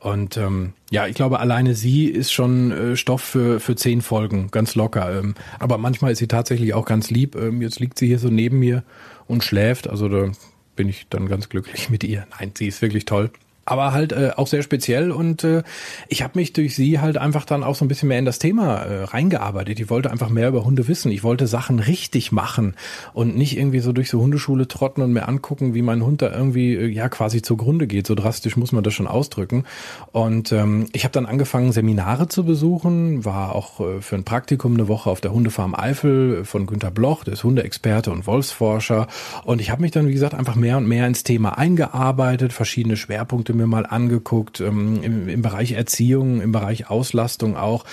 Und 0.00 0.36
ähm, 0.36 0.72
ja, 0.90 1.06
ich 1.06 1.14
glaube, 1.14 1.38
alleine 1.38 1.74
sie 1.74 2.06
ist 2.06 2.32
schon 2.32 2.72
äh, 2.72 2.96
Stoff 2.96 3.22
für, 3.22 3.60
für 3.60 3.76
zehn 3.76 4.02
Folgen, 4.02 4.48
ganz 4.50 4.74
locker. 4.74 5.16
Ähm, 5.16 5.34
aber 5.60 5.78
manchmal 5.78 6.12
ist 6.12 6.18
sie 6.18 6.26
tatsächlich 6.26 6.74
auch 6.74 6.84
ganz 6.84 7.10
lieb. 7.10 7.36
Ähm, 7.36 7.62
jetzt 7.62 7.78
liegt 7.78 7.98
sie 7.98 8.08
hier 8.08 8.18
so 8.18 8.28
neben 8.28 8.58
mir 8.58 8.82
und 9.28 9.44
schläft. 9.44 9.88
Also 9.88 10.08
da 10.08 10.32
bin 10.82 10.88
ich 10.88 11.06
dann 11.10 11.28
ganz 11.28 11.48
glücklich 11.48 11.90
mit 11.90 12.02
ihr. 12.02 12.26
Nein, 12.40 12.50
sie 12.56 12.66
ist 12.66 12.82
wirklich 12.82 13.04
toll 13.04 13.30
aber 13.64 13.92
halt 13.92 14.12
äh, 14.12 14.30
auch 14.36 14.46
sehr 14.46 14.62
speziell 14.62 15.10
und 15.10 15.44
äh, 15.44 15.62
ich 16.08 16.22
habe 16.22 16.38
mich 16.38 16.52
durch 16.52 16.74
sie 16.74 17.00
halt 17.00 17.16
einfach 17.16 17.44
dann 17.44 17.62
auch 17.62 17.74
so 17.74 17.84
ein 17.84 17.88
bisschen 17.88 18.08
mehr 18.08 18.18
in 18.18 18.24
das 18.24 18.38
Thema 18.38 18.78
äh, 18.78 19.04
reingearbeitet. 19.04 19.78
Ich 19.78 19.90
wollte 19.90 20.10
einfach 20.10 20.30
mehr 20.30 20.48
über 20.48 20.64
Hunde 20.64 20.88
wissen. 20.88 21.12
Ich 21.12 21.22
wollte 21.22 21.46
Sachen 21.46 21.78
richtig 21.78 22.32
machen 22.32 22.74
und 23.12 23.36
nicht 23.36 23.56
irgendwie 23.56 23.78
so 23.78 23.92
durch 23.92 24.10
so 24.10 24.20
Hundeschule 24.20 24.66
trotten 24.66 25.02
und 25.02 25.12
mir 25.12 25.28
angucken, 25.28 25.74
wie 25.74 25.82
mein 25.82 26.04
Hund 26.04 26.22
da 26.22 26.32
irgendwie 26.32 26.74
äh, 26.74 26.86
ja 26.86 27.08
quasi 27.08 27.42
zugrunde 27.42 27.86
geht. 27.86 28.06
So 28.06 28.14
drastisch 28.14 28.56
muss 28.56 28.72
man 28.72 28.82
das 28.82 28.94
schon 28.94 29.06
ausdrücken. 29.06 29.64
Und 30.10 30.52
ähm, 30.52 30.86
ich 30.92 31.04
habe 31.04 31.12
dann 31.12 31.26
angefangen 31.26 31.72
Seminare 31.72 32.28
zu 32.28 32.44
besuchen, 32.44 33.24
war 33.24 33.54
auch 33.54 33.80
äh, 33.80 34.00
für 34.00 34.16
ein 34.16 34.24
Praktikum 34.24 34.74
eine 34.74 34.88
Woche 34.88 35.08
auf 35.08 35.20
der 35.20 35.32
Hundefarm 35.32 35.74
Eifel 35.74 36.44
von 36.44 36.66
Günter 36.66 36.90
Bloch, 36.90 37.24
der 37.24 37.34
ist 37.34 37.44
Hundeexperte 37.44 38.10
und 38.10 38.26
Wolfsforscher 38.26 39.06
und 39.44 39.60
ich 39.60 39.70
habe 39.70 39.82
mich 39.82 39.90
dann 39.90 40.08
wie 40.08 40.12
gesagt 40.12 40.34
einfach 40.34 40.54
mehr 40.54 40.76
und 40.76 40.86
mehr 40.86 41.06
ins 41.06 41.22
Thema 41.22 41.58
eingearbeitet, 41.58 42.52
verschiedene 42.52 42.96
Schwerpunkte 42.96 43.51
Punkte 43.52 43.56
mir 43.58 43.66
mal 43.66 43.86
angeguckt, 43.86 44.60
ähm, 44.60 45.02
im, 45.02 45.28
im 45.28 45.42
Bereich 45.42 45.72
Erziehung, 45.72 46.40
im 46.40 46.52
Bereich 46.52 46.90
Auslastung 46.90 47.56
auch. 47.56 47.84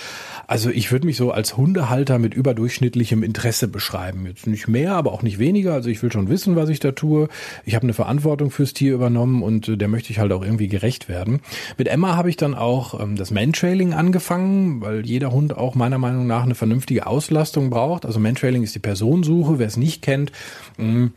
Also 0.48 0.70
ich 0.70 0.92
würde 0.92 1.06
mich 1.06 1.18
so 1.18 1.32
als 1.32 1.58
Hundehalter 1.58 2.18
mit 2.18 2.34
überdurchschnittlichem 2.34 3.24
Interesse 3.24 3.68
beschreiben. 3.68 4.26
Jetzt 4.26 4.48
nicht 4.48 4.68
mehr, 4.68 4.96
aber 4.96 5.12
auch 5.12 5.22
nicht 5.22 5.38
weniger. 5.38 5.74
Also 5.74 5.90
ich 5.90 6.02
will 6.02 6.12
schon 6.12 6.30
wissen, 6.30 6.56
was 6.56 6.70
ich 6.70 6.80
da 6.80 6.92
tue. 6.92 7.28
Ich 7.66 7.76
habe 7.76 7.84
eine 7.84 7.94
Verantwortung 7.94 8.52
fürs 8.52 8.74
Tier 8.74 8.94
übernommen 8.94 9.44
und 9.44 9.68
äh, 9.68 9.78
der 9.78 9.88
möchte 9.88 10.12
ich 10.12 10.20
halt 10.20 10.32
auch 10.32 10.44
irgendwie 10.44 10.68
gerecht 10.68 11.10
werden. 11.10 11.42
Mit 11.78 11.88
Emma 11.88 12.16
habe 12.16 12.30
ich 12.30 12.38
dann 12.38 12.56
auch 12.56 13.00
ähm, 13.00 13.16
das 13.16 13.32
Mantrailing 13.32 13.94
angefangen, 13.94 14.82
weil 14.82 15.06
jeder 15.06 15.32
Hund 15.32 15.58
auch 15.58 15.76
meiner 15.76 15.98
Meinung 15.98 16.26
nach 16.26 16.44
eine 16.44 16.56
vernünftige 16.56 17.06
Auslastung 17.06 17.70
braucht. 17.70 18.06
Also 18.06 18.20
Mantrailing 18.20 18.64
ist 18.64 18.76
die 18.76 18.80
Personensuche, 18.80 19.60
wer 19.60 19.68
es 19.68 19.78
nicht 19.78 20.02
kennt. 20.02 20.32
Mh, 20.78 20.88
mm, 20.88 21.12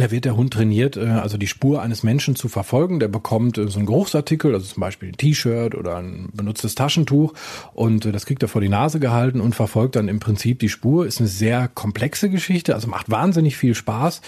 da 0.00 0.10
wird 0.10 0.24
der 0.24 0.36
Hund 0.36 0.52
trainiert, 0.52 0.96
äh, 0.96 1.06
also 1.06 1.38
die 1.38 1.46
Spur 1.46 1.82
eines 1.82 2.02
Menschen 2.02 2.34
zu 2.34 2.48
verfolgen. 2.48 3.00
Der 3.00 3.08
bekommt 3.08 3.58
äh, 3.58 3.68
so 3.68 3.78
einen 3.78 3.86
Geruchsartikel, 3.86 4.54
also 4.54 4.66
zum 4.66 4.80
Beispiel 4.80 5.10
ein 5.10 5.16
T-Shirt 5.16 5.74
oder 5.74 5.96
ein 5.98 6.30
benutztes 6.32 6.74
Taschentuch 6.74 7.34
und 7.74 8.06
äh, 8.06 8.12
das 8.12 8.26
kriegt 8.26 8.42
er 8.42 8.48
vor 8.48 8.60
die 8.60 8.68
Nase 8.68 9.00
gehalten 9.00 9.40
und 9.40 9.54
verfolgt 9.54 9.96
dann 9.96 10.08
im 10.08 10.20
Prinzip 10.20 10.58
die 10.58 10.68
Spur. 10.68 11.06
Ist 11.06 11.20
eine 11.20 11.28
sehr 11.28 11.68
komplexe 11.68 12.30
Geschichte, 12.30 12.74
also 12.74 12.88
macht 12.88 13.10
wahnsinnig 13.10 13.56
viel 13.56 13.74
Spaß, 13.74 14.22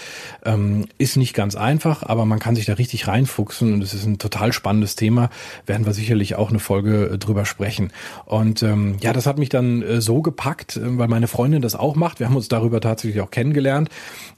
ähm, 0.45 0.85
ist 0.97 1.17
nicht 1.17 1.33
ganz 1.33 1.55
einfach, 1.55 2.03
aber 2.03 2.25
man 2.25 2.39
kann 2.39 2.55
sich 2.55 2.65
da 2.65 2.73
richtig 2.73 3.07
reinfuchsen 3.07 3.73
und 3.73 3.81
es 3.81 3.93
ist 3.93 4.05
ein 4.05 4.19
total 4.19 4.53
spannendes 4.53 4.95
Thema. 4.95 5.29
Werden 5.65 5.85
wir 5.85 5.93
sicherlich 5.93 6.35
auch 6.35 6.49
eine 6.49 6.59
Folge 6.59 7.17
drüber 7.17 7.45
sprechen. 7.45 7.91
Und 8.25 8.63
ähm, 8.63 8.97
ja, 9.01 9.13
das 9.13 9.25
hat 9.25 9.37
mich 9.37 9.49
dann 9.49 10.01
so 10.01 10.21
gepackt, 10.21 10.79
weil 10.81 11.07
meine 11.07 11.27
Freundin 11.27 11.61
das 11.61 11.75
auch 11.75 11.95
macht. 11.95 12.19
Wir 12.19 12.27
haben 12.27 12.35
uns 12.35 12.47
darüber 12.47 12.79
tatsächlich 12.81 13.21
auch 13.21 13.31
kennengelernt, 13.31 13.89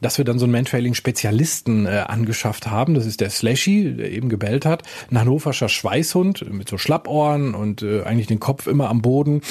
dass 0.01 0.17
wir 0.17 0.25
dann 0.25 0.39
so 0.39 0.45
ein 0.45 0.51
Mantrailing 0.51 0.93
Spezialisten 1.25 1.87
äh, 1.87 2.03
angeschafft 2.07 2.67
haben. 2.67 2.93
Das 2.93 3.07
ist 3.07 3.19
der 3.19 3.31
Slashy, 3.31 3.95
der 3.95 4.11
eben 4.11 4.29
gebellt 4.29 4.63
hat. 4.63 4.83
Ein 5.09 5.19
hannoverscher 5.19 5.69
Schweißhund 5.69 6.53
mit 6.53 6.69
so 6.69 6.77
Schlappohren 6.77 7.55
und 7.55 7.81
äh, 7.81 8.03
eigentlich 8.03 8.27
den 8.27 8.39
Kopf 8.39 8.67
immer 8.67 8.91
am 8.91 9.01
Boden. 9.01 9.41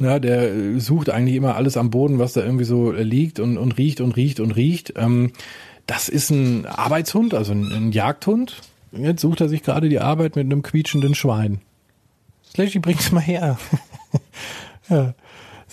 Ja, 0.00 0.18
der 0.18 0.52
äh, 0.52 0.80
sucht 0.80 1.10
eigentlich 1.10 1.36
immer 1.36 1.54
alles 1.54 1.76
am 1.76 1.90
Boden, 1.90 2.18
was 2.18 2.32
da 2.32 2.42
irgendwie 2.42 2.64
so 2.64 2.92
äh, 2.92 3.04
liegt 3.04 3.38
und, 3.38 3.58
und 3.58 3.78
riecht 3.78 4.00
und 4.00 4.16
riecht 4.16 4.40
und 4.40 4.50
riecht. 4.56 4.94
Ähm, 4.96 5.30
das 5.86 6.08
ist 6.08 6.30
ein 6.30 6.66
Arbeitshund, 6.66 7.32
also 7.32 7.52
ein, 7.52 7.70
ein 7.70 7.92
Jagdhund. 7.92 8.60
Jetzt 8.90 9.20
sucht 9.20 9.40
er 9.40 9.48
sich 9.48 9.62
gerade 9.62 9.88
die 9.88 10.00
Arbeit 10.00 10.34
mit 10.34 10.46
einem 10.46 10.62
quietschenden 10.62 11.14
Schwein. 11.14 11.60
Slashy, 12.52 12.80
bring's 12.80 13.12
mal 13.12 13.20
her. 13.20 13.56
ja. 14.88 15.14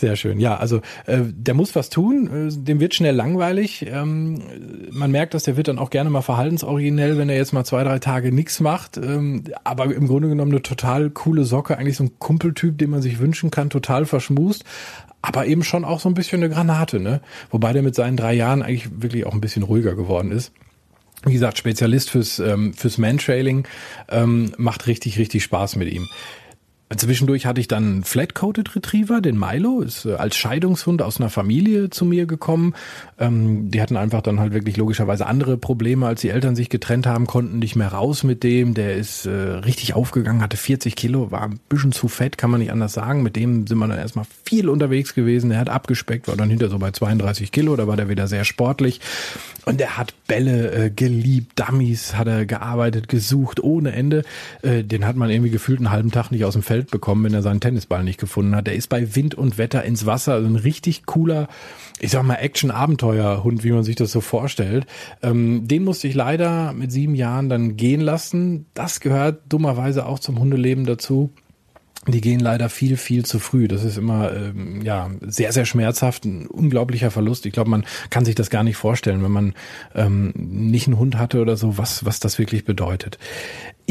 Sehr 0.02 0.16
schön. 0.16 0.40
Ja, 0.40 0.58
also 0.58 0.78
äh, 1.06 1.20
der 1.26 1.54
muss 1.54 1.76
was 1.76 1.92
tun, 1.92 2.48
äh, 2.50 2.52
dem 2.52 2.80
wird 2.80 2.96
schnell 2.96 3.14
langweilig. 3.14 3.86
Ähm, 3.88 4.42
man 4.90 5.12
merkt, 5.12 5.36
dass 5.36 5.44
der 5.44 5.58
wird 5.58 5.68
dann 5.68 5.78
auch 5.78 5.92
gerne 5.92 6.10
mal 6.10 6.24
verhaltensoriginell, 6.24 7.20
wenn 7.20 7.30
er 7.30 7.36
jetzt 7.36 7.54
mal 7.54 7.66
zwei, 7.66 7.84
drei 7.84 8.00
Tage 8.00 8.32
nichts 8.32 8.62
macht. 8.62 8.98
Ähm, 8.98 9.44
aber 9.64 9.94
im 9.94 10.08
Grunde 10.08 10.28
genommen 10.28 10.54
eine 10.54 10.64
total 10.64 11.12
coole 11.12 11.44
Socke, 11.44 11.78
eigentlich 11.78 11.98
so 11.98 12.06
ein 12.06 12.18
Kumpeltyp, 12.18 12.80
den 12.80 12.90
man 12.90 13.04
sich 13.04 13.20
wünschen 13.20 13.52
kann, 13.52 13.70
total 13.70 14.06
verschmust. 14.06 14.64
Aber 15.22 15.46
eben 15.46 15.64
schon 15.64 15.86
auch 15.86 16.00
so 16.00 16.10
ein 16.10 16.16
bisschen 16.16 16.42
eine 16.42 16.52
Granate, 16.52 17.00
ne? 17.00 17.22
Wobei 17.52 17.72
der 17.72 17.84
mit 17.84 17.94
seinen 17.94 18.18
drei 18.18 18.34
Jahren 18.34 18.64
eigentlich 18.64 18.90
wirklich 19.04 19.28
auch 19.28 19.34
ein 19.34 19.42
bisschen 19.42 19.62
ruhiger 19.62 19.94
geworden 19.94 20.32
ist 20.32 20.52
wie 21.24 21.34
gesagt, 21.34 21.60
Spezialist 21.60 22.10
fürs, 22.10 22.40
ähm, 22.40 22.74
fürs 22.74 22.98
Mantrailing, 22.98 23.68
ähm, 24.10 24.54
macht 24.58 24.88
richtig, 24.88 25.20
richtig 25.20 25.44
Spaß 25.44 25.76
mit 25.76 25.94
ihm. 25.94 26.08
Zwischendurch 26.98 27.46
hatte 27.46 27.62
ich 27.62 27.68
dann 27.68 27.84
einen 27.84 28.04
Flat-Coated 28.04 28.76
Retriever, 28.76 29.22
den 29.22 29.40
Milo, 29.40 29.82
ist 29.82 30.06
äh, 30.06 30.16
als 30.16 30.36
Scheidungshund 30.36 31.02
aus 31.02 31.20
einer 31.20 31.30
Familie 31.30 31.90
zu 31.90 32.06
mir 32.06 32.26
gekommen. 32.26 32.74
Ähm, 33.20 33.72
die 33.72 33.82
hatten 33.82 33.96
einfach 33.96 34.22
dann 34.22 34.40
halt 34.40 34.54
wirklich 34.54 34.78
logischerweise 34.78 35.26
andere 35.26 35.58
Probleme, 35.58 36.06
als 36.06 36.22
die 36.22 36.30
Eltern 36.30 36.56
sich 36.56 36.70
getrennt 36.70 37.08
haben, 37.08 37.28
konnten 37.28 37.60
nicht 37.60 37.76
mehr 37.76 37.90
raus 37.90 38.24
mit 38.24 38.44
dem. 38.44 38.74
Der 38.74 38.96
ist 38.96 39.26
äh, 39.26 39.32
richtig 39.32 39.94
aufgegangen, 39.94 40.42
hatte 40.42 40.58
40 40.58 40.96
Kilo, 40.96 41.32
war 41.32 41.44
ein 41.44 41.60
bisschen 41.70 41.94
zu 41.94 42.08
fett, 42.08 42.38
kann 42.38 42.52
man 42.52 42.60
nicht 42.60 42.72
anders 42.72 42.94
sagen. 42.94 43.24
Mit 43.24 43.36
dem 43.36 43.68
sind 43.68 43.78
wir 43.78 43.88
dann 43.88 43.98
erstmal 43.98 44.26
viel 44.44 44.68
unterwegs 44.68 45.14
gewesen. 45.14 45.50
Der 45.50 45.60
hat 45.60 45.70
abgespeckt, 45.70 46.28
war 46.28 46.36
dann 46.36 46.50
hinter 46.50 46.70
so 46.70 46.78
bei 46.78 46.92
32 46.92 47.52
Kilo, 47.52 47.76
da 47.76 47.88
war 47.88 47.96
der 47.96 48.10
wieder 48.10 48.28
sehr 48.28 48.44
sportlich. 48.44 49.00
Und 49.66 49.80
der 49.80 49.98
hat 49.98 50.14
Bälle 50.28 50.72
äh, 50.72 50.90
geliebt, 50.90 51.60
Dummies 51.60 52.16
hat 52.16 52.28
er 52.28 52.46
gearbeitet, 52.46 53.08
gesucht, 53.08 53.62
ohne 53.64 53.92
Ende. 53.92 54.24
Äh, 54.62 54.84
den 54.84 55.06
hat 55.06 55.16
man 55.16 55.30
irgendwie 55.30 55.52
gefühlt 55.52 55.80
einen 55.80 55.92
halben 55.92 56.12
Tag 56.12 56.32
nicht 56.32 56.46
aus 56.46 56.54
dem 56.54 56.64
Feld 56.64 56.81
Geld 56.82 56.92
bekommen, 56.92 57.24
wenn 57.24 57.34
er 57.34 57.44
seinen 57.44 57.60
Tennisball 57.60 58.04
nicht 58.04 58.20
gefunden 58.20 58.56
hat. 58.56 58.68
Der 58.68 58.76
ist 58.76 58.88
bei 58.88 59.16
Wind 59.16 59.36
und 59.36 59.58
Wetter 59.58 59.84
ins 59.84 60.06
Wasser, 60.06 60.34
also 60.34 60.48
ein 60.48 60.56
richtig 60.56 61.06
cooler, 61.06 61.48
ich 62.00 62.12
sag 62.12 62.24
mal, 62.24 62.36
Action-Abenteuer-Hund, 62.36 63.64
wie 63.64 63.72
man 63.72 63.84
sich 63.84 63.96
das 63.96 64.12
so 64.12 64.22
vorstellt. 64.22 64.88
Ähm, 65.22 65.68
den 65.68 65.84
musste 65.84 66.08
ich 66.08 66.16
leider 66.16 66.74
mit 66.74 66.92
sieben 66.92 67.14
Jahren 67.14 67.50
dann 67.50 67.78
gehen 67.78 68.02
lassen. 68.02 68.66
Das 68.74 69.00
gehört 69.00 69.42
dummerweise 69.50 70.06
auch 70.08 70.20
zum 70.20 70.40
Hundeleben 70.40 70.86
dazu 70.86 71.32
die 72.08 72.22
gehen 72.22 72.40
leider 72.40 72.70
viel, 72.70 72.98
viel 72.98 73.26
zu 73.26 73.38
früh. 73.38 73.68
Das 73.68 73.84
ist 73.84 73.98
immer 73.98 74.34
ähm, 74.34 74.82
ja 74.82 75.12
sehr, 75.22 75.52
sehr 75.52 75.66
schmerzhaft, 75.66 76.26
ein 76.26 76.48
unglaublicher 76.48 77.12
Verlust. 77.12 77.46
Ich 77.46 77.54
glaube, 77.54 77.70
man 77.70 77.86
kann 78.10 78.26
sich 78.26 78.34
das 78.34 78.50
gar 78.50 78.64
nicht 78.64 78.76
vorstellen, 78.76 79.24
wenn 79.24 79.32
man 79.32 79.54
ähm, 79.94 80.34
nicht 80.36 80.88
einen 80.88 80.98
Hund 80.98 81.20
hatte 81.20 81.42
oder 81.42 81.58
so, 81.58 81.78
was, 81.78 82.04
was 82.04 82.20
das 82.20 82.40
wirklich 82.40 82.66
bedeutet. 82.66 83.20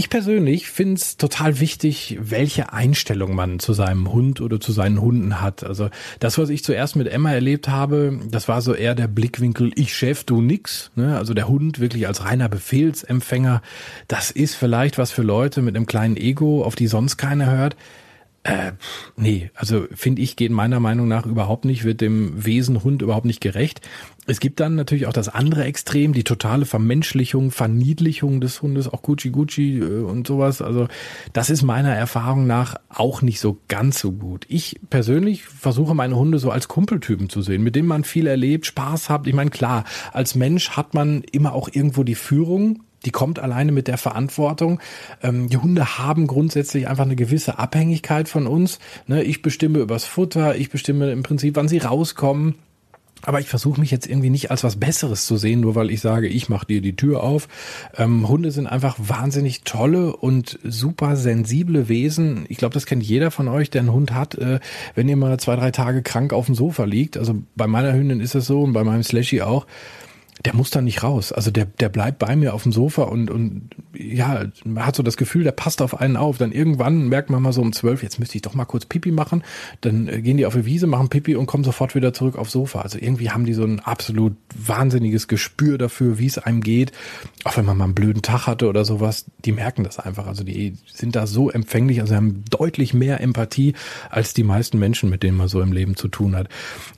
Ich 0.01 0.09
persönlich 0.09 0.71
finde 0.71 0.95
es 0.95 1.19
total 1.19 1.61
wichtig, 1.61 2.17
welche 2.23 2.73
Einstellung 2.73 3.35
man 3.35 3.59
zu 3.59 3.75
seinem 3.75 4.11
Hund 4.11 4.41
oder 4.41 4.59
zu 4.59 4.73
seinen 4.73 4.99
Hunden 4.99 5.43
hat. 5.43 5.63
Also 5.63 5.91
das, 6.21 6.39
was 6.39 6.49
ich 6.49 6.65
zuerst 6.65 6.97
mit 6.97 7.07
Emma 7.07 7.35
erlebt 7.35 7.69
habe, 7.69 8.19
das 8.31 8.49
war 8.49 8.63
so 8.63 8.73
eher 8.73 8.95
der 8.95 9.09
Blickwinkel, 9.09 9.73
ich 9.75 9.95
Chef, 9.95 10.25
du 10.25 10.41
nix. 10.41 10.91
Ne? 10.97 11.19
Also 11.19 11.35
der 11.35 11.49
Hund 11.49 11.81
wirklich 11.81 12.07
als 12.07 12.25
reiner 12.25 12.49
Befehlsempfänger. 12.49 13.61
Das 14.09 14.31
ist 14.31 14.55
vielleicht 14.55 14.97
was 14.97 15.11
für 15.11 15.21
Leute 15.21 15.61
mit 15.61 15.77
einem 15.77 15.85
kleinen 15.85 16.17
Ego, 16.17 16.65
auf 16.65 16.77
die 16.77 16.87
sonst 16.87 17.19
keiner 17.19 17.51
hört. 17.51 17.77
Äh, 18.43 18.73
nee, 19.17 19.51
also 19.55 19.85
finde 19.95 20.23
ich, 20.23 20.35
geht 20.35 20.51
meiner 20.51 20.81
Meinung 20.81 21.07
nach 21.07 21.27
überhaupt 21.27 21.67
nicht, 21.67 21.85
wird 21.85 22.01
dem 22.01 22.43
Wesen 22.43 22.83
Hund 22.83 23.03
überhaupt 23.03 23.27
nicht 23.27 23.43
gerecht. 23.43 23.83
Es 24.27 24.41
gibt 24.41 24.61
dann 24.61 24.77
natürlich 24.77 25.07
auch 25.07 25.13
das 25.13 25.29
andere 25.29 25.65
Extrem, 25.65 26.15
die 26.15 26.25
totale 26.25 26.65
Vermenschlichung, 26.65 27.51
Verniedlichung 27.51 28.41
des 28.41 28.63
Hundes, 28.63 28.89
auch 28.89 29.03
Gucci 29.03 29.29
Gucci 29.29 29.81
äh, 29.81 30.03
und 30.03 30.27
sowas. 30.27 30.63
Also 30.63 30.89
das 31.35 31.51
ist 31.51 31.63
meiner 31.63 31.95
Erfahrung 31.95 32.47
nach 32.47 32.77
auch 32.89 33.21
nicht 33.21 33.41
so 33.41 33.59
ganz 33.69 34.01
so 34.01 34.13
gut. 34.13 34.47
Ich 34.49 34.81
persönlich 34.89 35.45
versuche 35.45 35.95
meine 35.95 36.17
Hunde 36.17 36.39
so 36.39 36.51
als 36.51 36.67
Kumpeltypen 36.67 37.29
zu 37.29 37.43
sehen, 37.43 37.63
mit 37.63 37.77
denen 37.77 37.89
man 37.89 38.05
viel 38.05 38.27
erlebt, 38.27 38.65
Spaß 38.65 39.11
hat. 39.11 39.27
Ich 39.27 39.35
meine, 39.35 39.51
klar, 39.51 39.85
als 40.13 40.35
Mensch 40.35 40.71
hat 40.71 40.95
man 40.95 41.25
immer 41.31 41.53
auch 41.53 41.69
irgendwo 41.71 42.05
die 42.05 42.15
Führung 42.15 42.85
die 43.05 43.11
kommt 43.11 43.39
alleine 43.39 43.73
mit 43.73 43.89
der 43.89 43.99
Verantwortung. 43.99 44.81
Ähm, 45.23 45.49
die 45.49 45.57
Hunde 45.57 45.99
haben 45.99 46.27
grundsätzlich 46.27 46.89
einfach 46.89 47.05
eine 47.05 47.17
gewisse 47.17 47.59
Abhängigkeit 47.59 48.29
von 48.29 48.47
uns. 48.47 48.79
Ne, 49.07 49.23
ich 49.23 49.43
bestimme 49.43 49.79
übers 49.79 50.05
Futter, 50.05 50.57
ich 50.57 50.71
bestimme 50.71 51.11
im 51.13 51.23
Prinzip, 51.23 51.57
wann 51.57 51.69
sie 51.69 51.79
rauskommen. 51.79 52.57
Aber 53.23 53.39
ich 53.39 53.49
versuche 53.49 53.79
mich 53.79 53.91
jetzt 53.91 54.07
irgendwie 54.07 54.31
nicht 54.31 54.51
als 54.51 54.65
was 54.65 54.77
Besseres 54.77 55.27
zu 55.27 55.37
sehen, 55.37 55.61
nur 55.61 55.75
weil 55.75 55.91
ich 55.91 56.01
sage, 56.01 56.27
ich 56.27 56.49
mache 56.49 56.67
dir 56.67 56.81
die 56.81 56.97
Tür 56.97 57.23
auf. 57.23 57.49
Ähm, 57.97 58.27
Hunde 58.29 58.51
sind 58.51 58.67
einfach 58.67 58.97
wahnsinnig 58.99 59.63
tolle 59.65 60.17
und 60.17 60.59
super 60.65 61.17
sensible 61.17 61.89
Wesen. 61.89 62.47
Ich 62.49 62.57
glaube, 62.57 62.73
das 62.73 62.87
kennt 62.87 63.03
jeder 63.03 63.31
von 63.31 63.49
euch, 63.49 63.69
der 63.69 63.83
einen 63.83 63.93
Hund 63.93 64.15
hat. 64.15 64.37
Äh, 64.37 64.61
wenn 64.95 65.09
ihr 65.09 65.17
mal 65.17 65.39
zwei, 65.39 65.57
drei 65.57 65.71
Tage 65.71 66.03
krank 66.03 66.33
auf 66.33 66.47
dem 66.47 66.55
Sofa 66.55 66.85
liegt, 66.85 67.19
also 67.19 67.35
bei 67.57 67.67
meiner 67.67 67.93
Hündin 67.93 68.21
ist 68.21 68.35
es 68.35 68.47
so 68.47 68.63
und 68.63 68.73
bei 68.73 68.85
meinem 68.85 69.03
Slashy 69.03 69.43
auch, 69.43 69.67
der 70.45 70.55
muss 70.55 70.71
da 70.71 70.81
nicht 70.81 71.03
raus. 71.03 71.33
Also 71.33 71.51
der, 71.51 71.67
der 71.67 71.89
bleibt 71.91 72.19
bei 72.19 72.35
mir 72.35 72.55
auf 72.55 72.63
dem 72.63 72.73
Sofa 72.73 73.03
und, 73.03 73.31
und 73.31 73.71
ja, 73.95 74.45
man 74.65 74.87
hat 74.87 74.97
so 74.97 75.03
das 75.03 75.17
Gefühl, 75.17 75.45
der 75.45 75.53
passt 75.53 75.83
auf 75.83 76.01
einen 76.01 76.17
auf. 76.17 76.39
Dann 76.39 76.53
irgendwann 76.53 77.09
merkt 77.09 77.29
man 77.29 77.43
mal 77.43 77.53
so 77.53 77.61
um 77.61 77.73
zwölf, 77.73 78.03
jetzt 78.03 78.19
müsste 78.19 78.37
ich 78.37 78.43
doch 78.43 78.55
mal 78.55 78.65
kurz 78.65 78.87
Pipi 78.87 79.11
machen. 79.11 79.45
Dann 79.83 80.09
äh, 80.09 80.23
gehen 80.23 80.39
die 80.39 80.47
auf 80.47 80.55
die 80.55 80.65
Wiese, 80.65 80.87
machen 80.87 81.11
Pipi 81.11 81.37
und 81.37 81.47
kommen 81.47 81.65
sofort 81.65 81.95
wieder 81.95 82.15
zurück 82.15 82.37
aufs 82.37 82.53
Sofa. 82.53 82.81
Also 82.81 82.99
irgendwie 82.99 83.31
haben 83.31 83.45
die 83.45 83.53
so 83.53 83.65
ein 83.65 83.81
absolut 83.81 84.35
wahnsinniges 84.55 85.29
Gespür 85.29 85.77
dafür, 85.77 86.19
wie 86.19 86.27
es 86.27 86.39
einem 86.39 86.63
geht. 86.63 86.93
Auch 87.45 87.57
wenn 87.57 87.67
man 87.67 87.77
mal 87.77 87.85
einen 87.85 87.95
blöden 87.95 88.23
Tag 88.23 88.47
hatte 88.47 88.69
oder 88.69 88.85
sowas, 88.87 89.27
die 89.45 89.53
merken 89.53 89.85
das 89.85 89.99
einfach. 89.99 90.27
Also 90.27 90.43
die 90.43 90.79
sind 90.87 91.17
da 91.17 91.27
so 91.27 91.51
empfänglich, 91.51 92.01
also 92.01 92.15
haben 92.15 92.45
deutlich 92.49 92.95
mehr 92.95 93.21
Empathie 93.21 93.75
als 94.09 94.33
die 94.33 94.45
meisten 94.45 94.79
Menschen, 94.79 95.11
mit 95.11 95.23
denen 95.23 95.37
man 95.37 95.49
so 95.49 95.61
im 95.61 95.73
Leben 95.73 95.97
zu 95.97 96.09
tun 96.09 96.35
hat. 96.35 96.49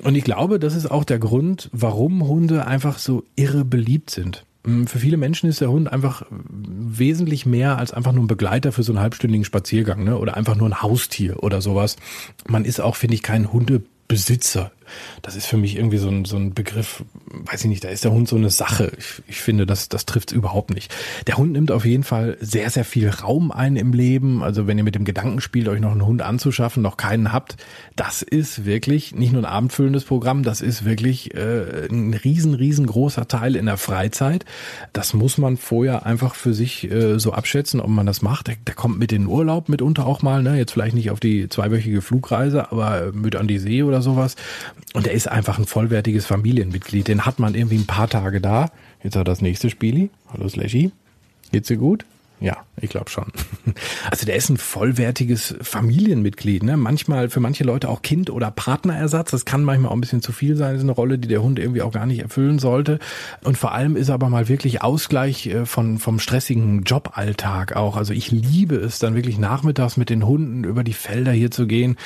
Und 0.05 0.15
ich 0.15 0.23
glaube, 0.23 0.61
das 0.61 0.77
ist 0.77 0.89
auch 0.89 1.05
der 1.05 1.19
Grund, 1.19 1.71
warum 1.73 2.27
Hunde 2.29 2.67
einfach 2.67 2.99
so 2.99 3.25
irre 3.37 3.65
beliebt 3.65 4.11
sind. 4.11 4.45
Mm, 4.65 4.85
für 4.85 4.99
viele 4.99 5.17
Menschen 5.17 5.49
ist 5.49 5.61
der 5.61 5.71
Hund 5.71 5.91
einfach 5.91 6.25
wesentlich 6.31 7.47
mehr 7.47 7.79
als 7.79 7.93
einfach 7.93 8.13
nur 8.13 8.25
ein 8.25 8.29
Begleiter 8.29 8.73
für 8.73 8.83
so 8.83 8.93
einen 8.93 9.01
halbstündigen 9.01 9.45
Spaziergang, 9.45 10.05
ne? 10.05 10.19
Oder 10.19 10.37
einfach 10.37 10.57
nur 10.57 10.69
ein 10.69 10.83
Haustier 10.83 11.43
oder 11.43 11.61
sowas. 11.61 11.97
Man 12.47 12.65
ist 12.65 12.81
auch, 12.81 12.97
finde 12.97 13.15
ich, 13.15 13.23
kein 13.23 13.53
Hundebesitzer 13.53 14.73
das 15.23 15.37
ist 15.37 15.47
für 15.47 15.57
mich 15.57 15.77
irgendwie 15.77 15.99
so 15.99 16.09
ein, 16.09 16.25
so 16.25 16.37
ein 16.37 16.55
Begriff, 16.55 17.05
weiß 17.27 17.65
ich 17.65 17.71
nicht, 17.71 17.85
da 17.85 17.89
ist 17.89 18.05
der 18.05 18.13
Hund 18.13 18.29
so 18.29 18.37
eine 18.37 18.51
Sache. 18.51 18.93
Ich, 18.99 19.23
ich 19.29 19.41
finde, 19.41 19.67
das, 19.67 19.89
das 19.89 20.07
trifft 20.07 20.33
überhaupt 20.33 20.71
nicht. 20.75 20.95
Der 21.27 21.37
Hund 21.37 21.53
nimmt 21.53 21.71
auf 21.71 21.85
jeden 21.85 22.05
Fall 22.05 22.37
sehr, 22.41 22.71
sehr 22.71 22.85
viel 22.85 23.09
Raum 23.09 23.53
ein 23.53 23.77
im 23.77 23.93
Leben. 23.93 24.43
Also 24.43 24.67
wenn 24.67 24.79
ihr 24.79 24.85
mit 24.85 24.95
dem 24.95 25.05
Gedanken 25.05 25.41
spielt, 25.41 25.69
euch 25.69 25.81
noch 25.81 25.93
einen 25.93 26.07
Hund 26.07 26.23
anzuschaffen, 26.23 26.83
noch 26.83 26.97
keinen 26.97 27.33
habt, 27.33 27.57
das 27.97 28.23
ist 28.23 28.65
wirklich 28.65 29.15
nicht 29.15 29.33
nur 29.33 29.43
ein 29.43 29.47
abendfüllendes 29.47 30.05
Programm, 30.05 30.43
das 30.43 30.61
ist 30.61 30.85
wirklich 30.85 31.35
äh, 31.35 31.87
ein 31.91 32.15
riesen, 32.15 32.55
riesengroßer 32.55 33.29
Teil 33.29 33.57
in 33.57 33.67
der 33.67 33.77
Freizeit. 33.77 34.45
Das 34.93 35.15
muss 35.15 35.39
man 35.39 35.57
vorher 35.57 36.07
einfach 36.07 36.35
für 36.35 36.55
sich 36.55 36.91
äh, 36.91 37.19
so 37.19 37.33
abschätzen, 37.33 37.81
ob 37.81 37.89
man 37.89 38.07
das 38.07 38.23
macht. 38.23 38.49
Der, 38.49 38.57
der 38.67 38.75
kommt 38.75 38.99
mit 38.99 39.13
in 39.13 39.23
den 39.23 39.29
Urlaub 39.29 39.69
mitunter 39.69 40.07
auch 40.07 40.23
mal, 40.23 40.43
ne? 40.43 40.57
jetzt 40.57 40.73
vielleicht 40.73 40.95
nicht 40.95 41.11
auf 41.11 41.21
die 41.21 41.49
zweiwöchige 41.49 42.03
Flugreise, 42.03 42.71
aber 42.73 43.13
mit 43.13 43.37
an 43.37 43.49
die 43.49 43.59
See 43.59 43.83
oder 43.83 44.03
sowas. 44.03 44.37
Und 44.95 45.07
er 45.07 45.13
ist 45.13 45.27
einfach 45.27 45.59
ein 45.59 45.67
vollwertiges 45.67 46.27
Familienmitglied. 46.27 47.09
Den 47.09 47.25
hat 47.25 47.39
man 47.39 47.55
irgendwie 47.55 47.77
ein 47.77 47.87
paar 47.87 48.09
Tage 48.09 48.41
da. 48.41 48.71
Jetzt 49.03 49.17
hat 49.17 49.29
das 49.29 49.41
nächste 49.41 49.71
Spieli. 49.71 50.11
Hallo 50.33 50.49
Slashy. 50.49 50.91
Geht's 51.51 51.69
dir 51.69 51.77
gut? 51.77 52.05
Ja, 52.43 52.57
ich 52.77 52.91
glaube 52.91 53.11
schon. 53.11 53.27
Also 54.11 54.27
der 54.27 54.37
ist 54.37 54.51
ein 54.51 54.59
vollwertiges 54.59 55.55
Familienmitglied. 55.63 56.65
Ne? 56.65 56.77
Manchmal 56.77 57.31
für 57.31 57.41
manche 57.41 57.65
Leute 57.65 57.89
auch 57.89 58.03
Kind- 58.03 58.29
oder 58.29 58.51
Partnerersatz. 58.51 59.31
Das 59.31 59.45
kann 59.45 59.65
manchmal 59.65 59.91
auch 59.91 59.95
ein 59.95 60.01
bisschen 60.01 60.21
zu 60.21 60.33
viel 60.33 60.57
sein. 60.57 60.73
Das 60.73 60.79
ist 60.79 60.85
eine 60.85 60.93
Rolle, 60.93 61.19
die 61.19 61.29
der 61.29 61.43
Hund 61.43 61.59
irgendwie 61.59 61.83
auch 61.83 61.93
gar 61.93 62.05
nicht 62.05 62.21
erfüllen 62.21 62.59
sollte. 62.59 62.99
Und 63.45 63.57
vor 63.57 63.73
allem 63.73 63.97
ist 63.97 64.09
er 64.09 64.17
aber 64.17 64.29
mal 64.29 64.49
wirklich 64.49 64.83
Ausgleich 64.83 65.47
äh, 65.47 65.65
von, 65.65 65.99
vom 65.99 66.19
stressigen 66.19 66.83
Joballtag 66.83 67.77
auch. 67.77 67.97
Also 67.97 68.13
ich 68.13 68.31
liebe 68.31 68.77
es 68.77 68.99
dann 68.99 69.15
wirklich 69.15 69.39
nachmittags 69.39 69.97
mit 69.97 70.11
den 70.11 70.27
Hunden 70.27 70.65
über 70.65 70.85
die 70.85 70.93
Felder 70.93 71.33
hier 71.33 71.51
zu 71.51 71.67
gehen. 71.67 71.97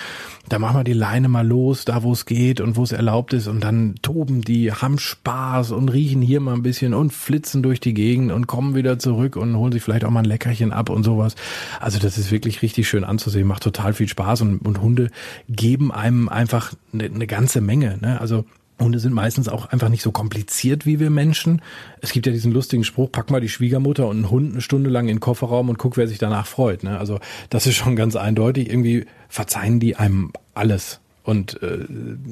Da 0.48 0.58
machen 0.58 0.78
wir 0.78 0.84
die 0.84 0.92
Leine 0.92 1.28
mal 1.28 1.46
los, 1.46 1.84
da 1.84 2.02
wo 2.02 2.12
es 2.12 2.26
geht 2.26 2.60
und 2.60 2.76
wo 2.76 2.84
es 2.84 2.92
erlaubt 2.92 3.32
ist. 3.32 3.48
Und 3.48 3.64
dann 3.64 3.96
toben 4.02 4.42
die, 4.42 4.70
haben 4.72 4.98
Spaß 4.98 5.72
und 5.72 5.88
riechen 5.88 6.22
hier 6.22 6.40
mal 6.40 6.54
ein 6.54 6.62
bisschen 6.62 6.94
und 6.94 7.12
flitzen 7.12 7.62
durch 7.62 7.80
die 7.80 7.94
Gegend 7.94 8.30
und 8.30 8.46
kommen 8.46 8.74
wieder 8.74 8.98
zurück 8.98 9.36
und 9.36 9.56
holen 9.56 9.72
sich 9.72 9.82
vielleicht 9.82 10.04
auch 10.04 10.10
mal 10.10 10.25
Leckerchen 10.26 10.72
ab 10.72 10.90
und 10.90 11.04
sowas. 11.04 11.34
Also 11.80 11.98
das 11.98 12.18
ist 12.18 12.30
wirklich 12.30 12.62
richtig 12.62 12.88
schön 12.88 13.04
anzusehen, 13.04 13.46
macht 13.46 13.62
total 13.62 13.94
viel 13.94 14.08
Spaß 14.08 14.42
und, 14.42 14.58
und 14.58 14.80
Hunde 14.80 15.10
geben 15.48 15.92
einem 15.92 16.28
einfach 16.28 16.74
eine, 16.92 17.04
eine 17.04 17.26
ganze 17.26 17.60
Menge. 17.60 17.98
Ne? 18.00 18.20
Also 18.20 18.44
Hunde 18.78 18.98
sind 18.98 19.14
meistens 19.14 19.48
auch 19.48 19.66
einfach 19.66 19.88
nicht 19.88 20.02
so 20.02 20.12
kompliziert 20.12 20.84
wie 20.84 21.00
wir 21.00 21.08
Menschen. 21.08 21.62
Es 22.02 22.12
gibt 22.12 22.26
ja 22.26 22.32
diesen 22.32 22.52
lustigen 22.52 22.84
Spruch, 22.84 23.10
pack 23.10 23.30
mal 23.30 23.40
die 23.40 23.48
Schwiegermutter 23.48 24.06
und 24.06 24.16
einen 24.16 24.30
Hund 24.30 24.52
eine 24.52 24.60
Stunde 24.60 24.90
lang 24.90 25.08
in 25.08 25.16
den 25.16 25.20
Kofferraum 25.20 25.68
und 25.68 25.78
guck, 25.78 25.96
wer 25.96 26.08
sich 26.08 26.18
danach 26.18 26.46
freut. 26.46 26.82
Ne? 26.82 26.98
Also 26.98 27.18
das 27.48 27.66
ist 27.66 27.76
schon 27.76 27.96
ganz 27.96 28.16
eindeutig. 28.16 28.68
Irgendwie 28.68 29.06
verzeihen 29.28 29.80
die 29.80 29.96
einem 29.96 30.32
alles. 30.54 31.00
Und 31.26 31.60
äh, 31.60 31.86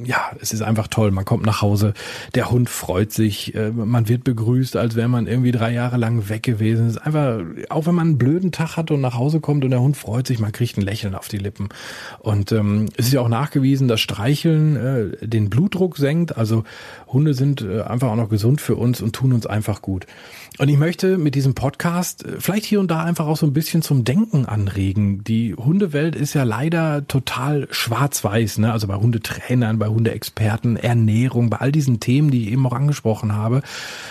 ja, 0.04 0.30
es 0.40 0.52
ist 0.52 0.62
einfach 0.62 0.86
toll. 0.86 1.10
Man 1.10 1.24
kommt 1.24 1.44
nach 1.44 1.62
Hause, 1.62 1.94
der 2.36 2.52
Hund 2.52 2.70
freut 2.70 3.12
sich, 3.12 3.52
äh, 3.54 3.70
man 3.70 4.08
wird 4.08 4.22
begrüßt, 4.22 4.76
als 4.76 4.94
wäre 4.94 5.08
man 5.08 5.26
irgendwie 5.26 5.50
drei 5.50 5.72
Jahre 5.72 5.96
lang 5.96 6.28
weg 6.28 6.44
gewesen. 6.44 6.86
Es 6.86 6.96
ist 6.96 7.02
einfach, 7.02 7.40
auch 7.70 7.86
wenn 7.86 7.96
man 7.96 8.06
einen 8.06 8.18
blöden 8.18 8.52
Tag 8.52 8.76
hat 8.76 8.92
und 8.92 9.00
nach 9.00 9.14
Hause 9.14 9.40
kommt 9.40 9.64
und 9.64 9.72
der 9.72 9.80
Hund 9.80 9.96
freut 9.96 10.28
sich, 10.28 10.38
man 10.38 10.52
kriegt 10.52 10.78
ein 10.78 10.82
Lächeln 10.82 11.16
auf 11.16 11.26
die 11.26 11.38
Lippen. 11.38 11.70
Und 12.20 12.52
ähm, 12.52 12.86
es 12.96 13.06
ist 13.06 13.12
ja 13.12 13.20
auch 13.20 13.28
nachgewiesen, 13.28 13.88
dass 13.88 14.00
Streicheln 14.00 14.76
äh, 14.76 15.26
den 15.26 15.50
Blutdruck 15.50 15.96
senkt. 15.96 16.38
Also 16.38 16.62
Hunde 17.08 17.34
sind 17.34 17.62
äh, 17.62 17.82
einfach 17.82 18.10
auch 18.10 18.16
noch 18.16 18.28
gesund 18.28 18.60
für 18.60 18.76
uns 18.76 19.02
und 19.02 19.12
tun 19.12 19.32
uns 19.32 19.46
einfach 19.46 19.82
gut. 19.82 20.06
Und 20.58 20.68
ich 20.68 20.78
möchte 20.78 21.18
mit 21.18 21.34
diesem 21.34 21.54
Podcast 21.54 22.24
äh, 22.24 22.36
vielleicht 22.38 22.64
hier 22.64 22.78
und 22.78 22.90
da 22.92 23.02
einfach 23.02 23.26
auch 23.26 23.36
so 23.36 23.46
ein 23.46 23.52
bisschen 23.52 23.82
zum 23.82 24.04
Denken 24.04 24.46
anregen. 24.46 25.24
Die 25.24 25.54
Hundewelt 25.54 26.14
ist 26.14 26.34
ja 26.34 26.44
leider 26.44 27.08
total 27.08 27.66
schwarz-weiß, 27.72 28.58
ne? 28.58 28.72
Also 28.72 28.83
bei 28.86 28.96
Hundetrainern, 28.96 29.78
bei 29.78 29.88
Hundeexperten, 29.88 30.76
Ernährung, 30.76 31.50
bei 31.50 31.58
all 31.58 31.72
diesen 31.72 32.00
Themen, 32.00 32.30
die 32.30 32.44
ich 32.44 32.52
eben 32.52 32.66
auch 32.66 32.72
angesprochen 32.72 33.34
habe. 33.34 33.62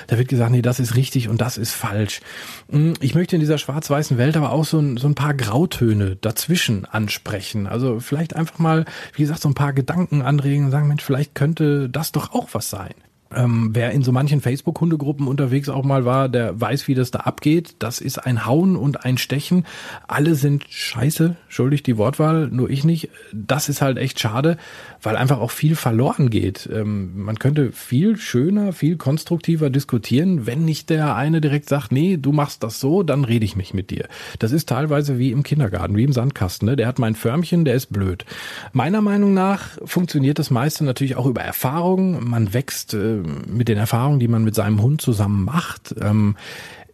Da 0.07 0.17
wird 0.17 0.27
gesagt, 0.27 0.51
nee, 0.51 0.61
das 0.61 0.79
ist 0.79 0.95
richtig 0.95 1.29
und 1.29 1.41
das 1.41 1.57
ist 1.57 1.71
falsch. 1.71 2.21
Hm, 2.69 2.93
ich 2.99 3.15
möchte 3.15 3.35
in 3.35 3.39
dieser 3.39 3.57
schwarz-weißen 3.57 4.17
Welt 4.17 4.37
aber 4.37 4.51
auch 4.51 4.65
so 4.65 4.79
ein, 4.79 4.97
so 4.97 5.07
ein 5.07 5.15
paar 5.15 5.33
Grautöne 5.33 6.15
dazwischen 6.15 6.85
ansprechen. 6.85 7.67
Also 7.67 7.99
vielleicht 7.99 8.35
einfach 8.35 8.59
mal, 8.59 8.85
wie 9.15 9.21
gesagt, 9.21 9.41
so 9.41 9.49
ein 9.49 9.55
paar 9.55 9.73
Gedanken 9.73 10.21
anregen 10.21 10.65
und 10.65 10.71
sagen, 10.71 10.87
Mensch, 10.87 11.03
vielleicht 11.03 11.35
könnte 11.35 11.89
das 11.89 12.11
doch 12.11 12.33
auch 12.33 12.49
was 12.53 12.69
sein. 12.69 12.93
Ähm, 13.35 13.69
wer 13.73 13.91
in 13.91 14.03
so 14.03 14.11
manchen 14.11 14.41
Facebook-Hundegruppen 14.41 15.27
unterwegs 15.27 15.69
auch 15.69 15.83
mal 15.83 16.05
war, 16.05 16.29
der 16.29 16.59
weiß, 16.59 16.87
wie 16.87 16.95
das 16.95 17.11
da 17.11 17.19
abgeht. 17.19 17.75
Das 17.79 18.01
ist 18.01 18.17
ein 18.19 18.45
Hauen 18.45 18.75
und 18.75 19.05
ein 19.05 19.17
Stechen. 19.17 19.65
Alle 20.07 20.35
sind 20.35 20.65
scheiße, 20.69 21.35
schuldig 21.47 21.83
die 21.83 21.97
Wortwahl, 21.97 22.47
nur 22.47 22.69
ich 22.69 22.83
nicht. 22.83 23.09
Das 23.33 23.69
ist 23.69 23.81
halt 23.81 23.97
echt 23.97 24.19
schade, 24.19 24.57
weil 25.01 25.17
einfach 25.17 25.39
auch 25.39 25.51
viel 25.51 25.75
verloren 25.75 26.29
geht. 26.29 26.69
Ähm, 26.71 27.23
man 27.23 27.39
könnte 27.39 27.71
viel 27.71 28.17
schöner, 28.17 28.73
viel 28.73 28.97
konstruktiver 28.97 29.69
diskutieren, 29.69 30.45
wenn 30.45 30.65
nicht 30.65 30.89
der 30.89 31.15
eine 31.15 31.41
direkt 31.41 31.69
sagt, 31.69 31.91
nee, 31.91 32.17
du 32.17 32.31
machst 32.31 32.63
das 32.63 32.79
so, 32.79 33.03
dann 33.03 33.25
rede 33.25 33.45
ich 33.45 33.55
mich 33.55 33.73
mit 33.73 33.89
dir. 33.89 34.07
Das 34.39 34.51
ist 34.51 34.69
teilweise 34.69 35.17
wie 35.17 35.31
im 35.31 35.43
Kindergarten, 35.43 35.95
wie 35.97 36.03
im 36.03 36.13
Sandkasten. 36.13 36.67
Ne? 36.67 36.75
Der 36.75 36.87
hat 36.87 36.99
mein 36.99 37.15
Förmchen, 37.15 37.65
der 37.65 37.75
ist 37.75 37.87
blöd. 37.87 38.25
Meiner 38.71 39.01
Meinung 39.01 39.33
nach 39.33 39.77
funktioniert 39.85 40.39
das 40.39 40.51
meiste 40.51 40.83
natürlich 40.83 41.15
auch 41.15 41.25
über 41.25 41.41
Erfahrung. 41.41 42.29
Man 42.29 42.53
wächst 42.53 42.93
äh, 42.93 43.22
mit 43.47 43.67
den 43.67 43.77
Erfahrungen, 43.77 44.19
die 44.19 44.27
man 44.27 44.43
mit 44.43 44.55
seinem 44.55 44.81
Hund 44.81 45.01
zusammen 45.01 45.43
macht. 45.45 45.95
Ähm, 45.99 46.35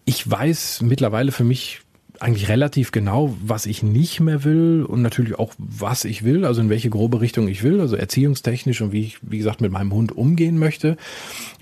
ich 0.06 0.30
weiß 0.30 0.82
mittlerweile 0.82 1.32
für 1.32 1.44
mich 1.44 1.82
eigentlich 2.22 2.50
relativ 2.50 2.92
genau, 2.92 3.36
was 3.42 3.66
ich 3.66 3.84
nicht 3.84 4.20
mehr 4.20 4.44
will 4.44 4.86
und 4.88 5.02
natürlich 5.02 5.38
auch, 5.38 5.54
was 5.58 6.06
ich 6.06 6.24
will, 6.24 6.46
also 6.46 6.62
in 6.62 6.70
welche 6.70 6.90
grobe 6.90 7.22
Richtung 7.22 7.48
ich 7.48 7.64
will, 7.64 7.80
also 7.80 7.96
erziehungstechnisch 7.96 8.82
und 8.82 8.92
wie 8.92 9.02
ich, 9.02 9.18
wie 9.22 9.38
gesagt, 9.38 9.62
mit 9.62 9.72
meinem 9.72 9.94
Hund 9.94 10.12
umgehen 10.12 10.58
möchte. 10.58 10.98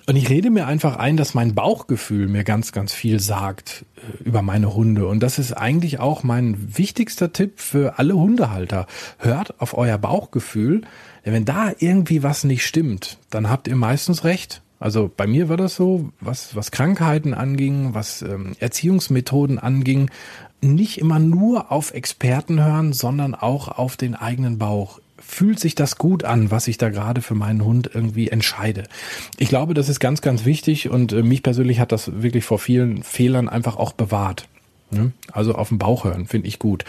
Und 0.07 0.15
ich 0.15 0.29
rede 0.29 0.49
mir 0.49 0.67
einfach 0.67 0.95
ein, 0.95 1.17
dass 1.17 1.33
mein 1.33 1.53
Bauchgefühl 1.53 2.27
mir 2.27 2.43
ganz, 2.43 2.71
ganz 2.71 2.93
viel 2.93 3.19
sagt 3.19 3.85
äh, 3.97 4.23
über 4.23 4.41
meine 4.41 4.73
Hunde. 4.73 5.07
Und 5.07 5.21
das 5.21 5.37
ist 5.37 5.53
eigentlich 5.53 5.99
auch 5.99 6.23
mein 6.23 6.77
wichtigster 6.77 7.33
Tipp 7.33 7.59
für 7.59 7.99
alle 7.99 8.15
Hundehalter. 8.15 8.87
Hört 9.17 9.59
auf 9.59 9.77
euer 9.77 9.97
Bauchgefühl, 9.97 10.81
denn 11.25 11.33
wenn 11.33 11.45
da 11.45 11.73
irgendwie 11.77 12.23
was 12.23 12.45
nicht 12.45 12.65
stimmt, 12.65 13.17
dann 13.29 13.49
habt 13.49 13.67
ihr 13.67 13.75
meistens 13.75 14.23
recht. 14.23 14.61
Also 14.79 15.11
bei 15.15 15.25
mir 15.25 15.49
war 15.49 15.57
das 15.57 15.75
so, 15.75 16.09
was, 16.19 16.55
was 16.55 16.71
Krankheiten 16.71 17.33
anging, 17.33 17.93
was 17.93 18.21
ähm, 18.21 18.55
Erziehungsmethoden 18.59 19.57
anging, 19.57 20.11
nicht 20.61 20.99
immer 20.99 21.19
nur 21.19 21.71
auf 21.71 21.93
Experten 21.93 22.63
hören, 22.63 22.93
sondern 22.93 23.35
auch 23.35 23.67
auf 23.67 23.97
den 23.97 24.15
eigenen 24.15 24.57
Bauch. 24.57 24.99
Fühlt 25.19 25.59
sich 25.59 25.75
das 25.75 25.97
gut 25.97 26.23
an, 26.23 26.51
was 26.51 26.67
ich 26.67 26.77
da 26.77 26.89
gerade 26.89 27.21
für 27.21 27.35
meinen 27.35 27.65
Hund 27.65 27.89
irgendwie 27.91 28.29
entscheide? 28.29 28.83
Ich 29.37 29.49
glaube, 29.49 29.73
das 29.73 29.89
ist 29.89 29.99
ganz, 29.99 30.21
ganz 30.21 30.45
wichtig 30.45 30.89
und 30.89 31.11
äh, 31.11 31.23
mich 31.23 31.43
persönlich 31.43 31.79
hat 31.79 31.91
das 31.91 32.21
wirklich 32.21 32.45
vor 32.45 32.59
vielen 32.59 33.03
Fehlern 33.03 33.49
einfach 33.49 33.77
auch 33.77 33.93
bewahrt. 33.93 34.47
Ne? 34.89 35.11
Also 35.33 35.53
auf 35.53 35.69
den 35.69 35.77
Bauch 35.79 36.05
hören, 36.05 36.27
finde 36.27 36.47
ich 36.47 36.59
gut. 36.59 36.85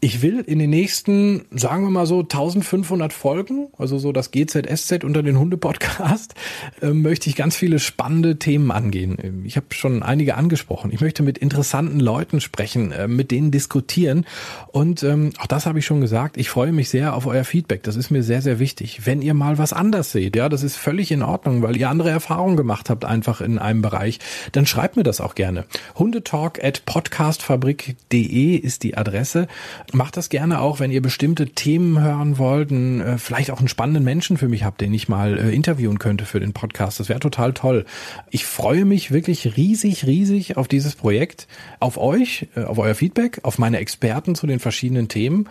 Ich 0.00 0.20
will 0.20 0.40
in 0.40 0.58
den 0.58 0.70
nächsten, 0.70 1.46
sagen 1.50 1.84
wir 1.84 1.90
mal 1.90 2.06
so, 2.06 2.20
1500 2.20 3.12
Folgen, 3.12 3.68
also 3.78 3.98
so 3.98 4.12
das 4.12 4.30
GZSZ 4.30 5.04
unter 5.04 5.22
den 5.22 5.38
Hunde-Podcast, 5.38 6.34
äh, 6.82 6.90
möchte 6.90 7.30
ich 7.30 7.36
ganz 7.36 7.56
viele 7.56 7.78
spannende 7.78 8.38
Themen 8.38 8.70
angehen. 8.70 9.42
Ich 9.46 9.56
habe 9.56 9.66
schon 9.70 10.02
einige 10.02 10.36
angesprochen. 10.36 10.90
Ich 10.92 11.00
möchte 11.00 11.22
mit 11.22 11.38
interessanten 11.38 11.98
Leuten 11.98 12.40
sprechen, 12.40 12.92
äh, 12.92 13.08
mit 13.08 13.30
denen 13.30 13.50
diskutieren. 13.50 14.26
Und 14.68 15.02
ähm, 15.02 15.32
auch 15.38 15.46
das 15.46 15.64
habe 15.64 15.78
ich 15.78 15.86
schon 15.86 16.02
gesagt. 16.02 16.36
Ich 16.36 16.50
freue 16.50 16.72
mich 16.72 16.90
sehr 16.90 17.14
auf 17.14 17.26
euer 17.26 17.44
Feedback. 17.44 17.82
Das 17.82 17.96
ist 17.96 18.10
mir 18.10 18.22
sehr, 18.22 18.42
sehr 18.42 18.58
wichtig. 18.58 19.06
Wenn 19.06 19.22
ihr 19.22 19.34
mal 19.34 19.56
was 19.56 19.72
anders 19.72 20.12
seht, 20.12 20.36
ja, 20.36 20.50
das 20.50 20.62
ist 20.62 20.76
völlig 20.76 21.10
in 21.10 21.22
Ordnung, 21.22 21.62
weil 21.62 21.76
ihr 21.76 21.88
andere 21.88 22.10
Erfahrungen 22.10 22.56
gemacht 22.56 22.90
habt, 22.90 23.06
einfach 23.06 23.40
in 23.40 23.58
einem 23.58 23.80
Bereich, 23.80 24.18
dann 24.52 24.66
schreibt 24.66 24.96
mir 24.96 25.04
das 25.04 25.22
auch 25.22 25.34
gerne. 25.34 25.64
Hundetalk 25.94 26.62
at 26.62 26.84
podcastfabrik.de 27.30 28.56
ist 28.56 28.82
die 28.82 28.96
Adresse. 28.96 29.46
Macht 29.92 30.16
das 30.16 30.30
gerne 30.30 30.60
auch, 30.60 30.80
wenn 30.80 30.90
ihr 30.90 31.00
bestimmte 31.00 31.46
Themen 31.46 32.00
hören 32.00 32.38
wollt, 32.38 32.72
einen, 32.72 33.00
äh, 33.00 33.18
vielleicht 33.18 33.52
auch 33.52 33.60
einen 33.60 33.68
spannenden 33.68 34.02
Menschen 34.02 34.36
für 34.36 34.48
mich 34.48 34.64
habt, 34.64 34.80
den 34.80 34.92
ich 34.92 35.08
mal 35.08 35.38
äh, 35.38 35.54
interviewen 35.54 36.00
könnte 36.00 36.24
für 36.24 36.40
den 36.40 36.52
Podcast. 36.52 36.98
Das 36.98 37.08
wäre 37.08 37.20
total 37.20 37.52
toll. 37.52 37.84
Ich 38.30 38.44
freue 38.44 38.84
mich 38.84 39.12
wirklich 39.12 39.56
riesig, 39.56 40.06
riesig 40.06 40.56
auf 40.56 40.66
dieses 40.66 40.96
Projekt, 40.96 41.46
auf 41.78 41.98
euch, 41.98 42.48
äh, 42.56 42.64
auf 42.64 42.78
euer 42.78 42.96
Feedback, 42.96 43.38
auf 43.44 43.58
meine 43.58 43.78
Experten 43.78 44.34
zu 44.34 44.48
den 44.48 44.58
verschiedenen 44.58 45.06
Themen. 45.06 45.48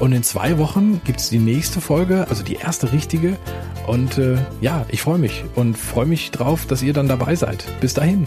Und 0.00 0.12
in 0.12 0.22
zwei 0.22 0.58
Wochen 0.58 1.00
gibt's 1.04 1.30
die 1.30 1.38
nächste 1.38 1.80
Folge, 1.80 2.26
also 2.28 2.42
die 2.42 2.56
erste 2.56 2.92
richtige. 2.92 3.38
Und 3.86 4.18
äh, 4.18 4.36
ja, 4.60 4.84
ich 4.90 5.00
freue 5.00 5.18
mich 5.18 5.44
und 5.54 5.78
freue 5.78 6.06
mich 6.06 6.30
drauf, 6.30 6.66
dass 6.66 6.82
ihr 6.82 6.92
dann 6.92 7.08
dabei 7.08 7.34
seid. 7.36 7.64
Bis 7.80 7.94
dahin. 7.94 8.26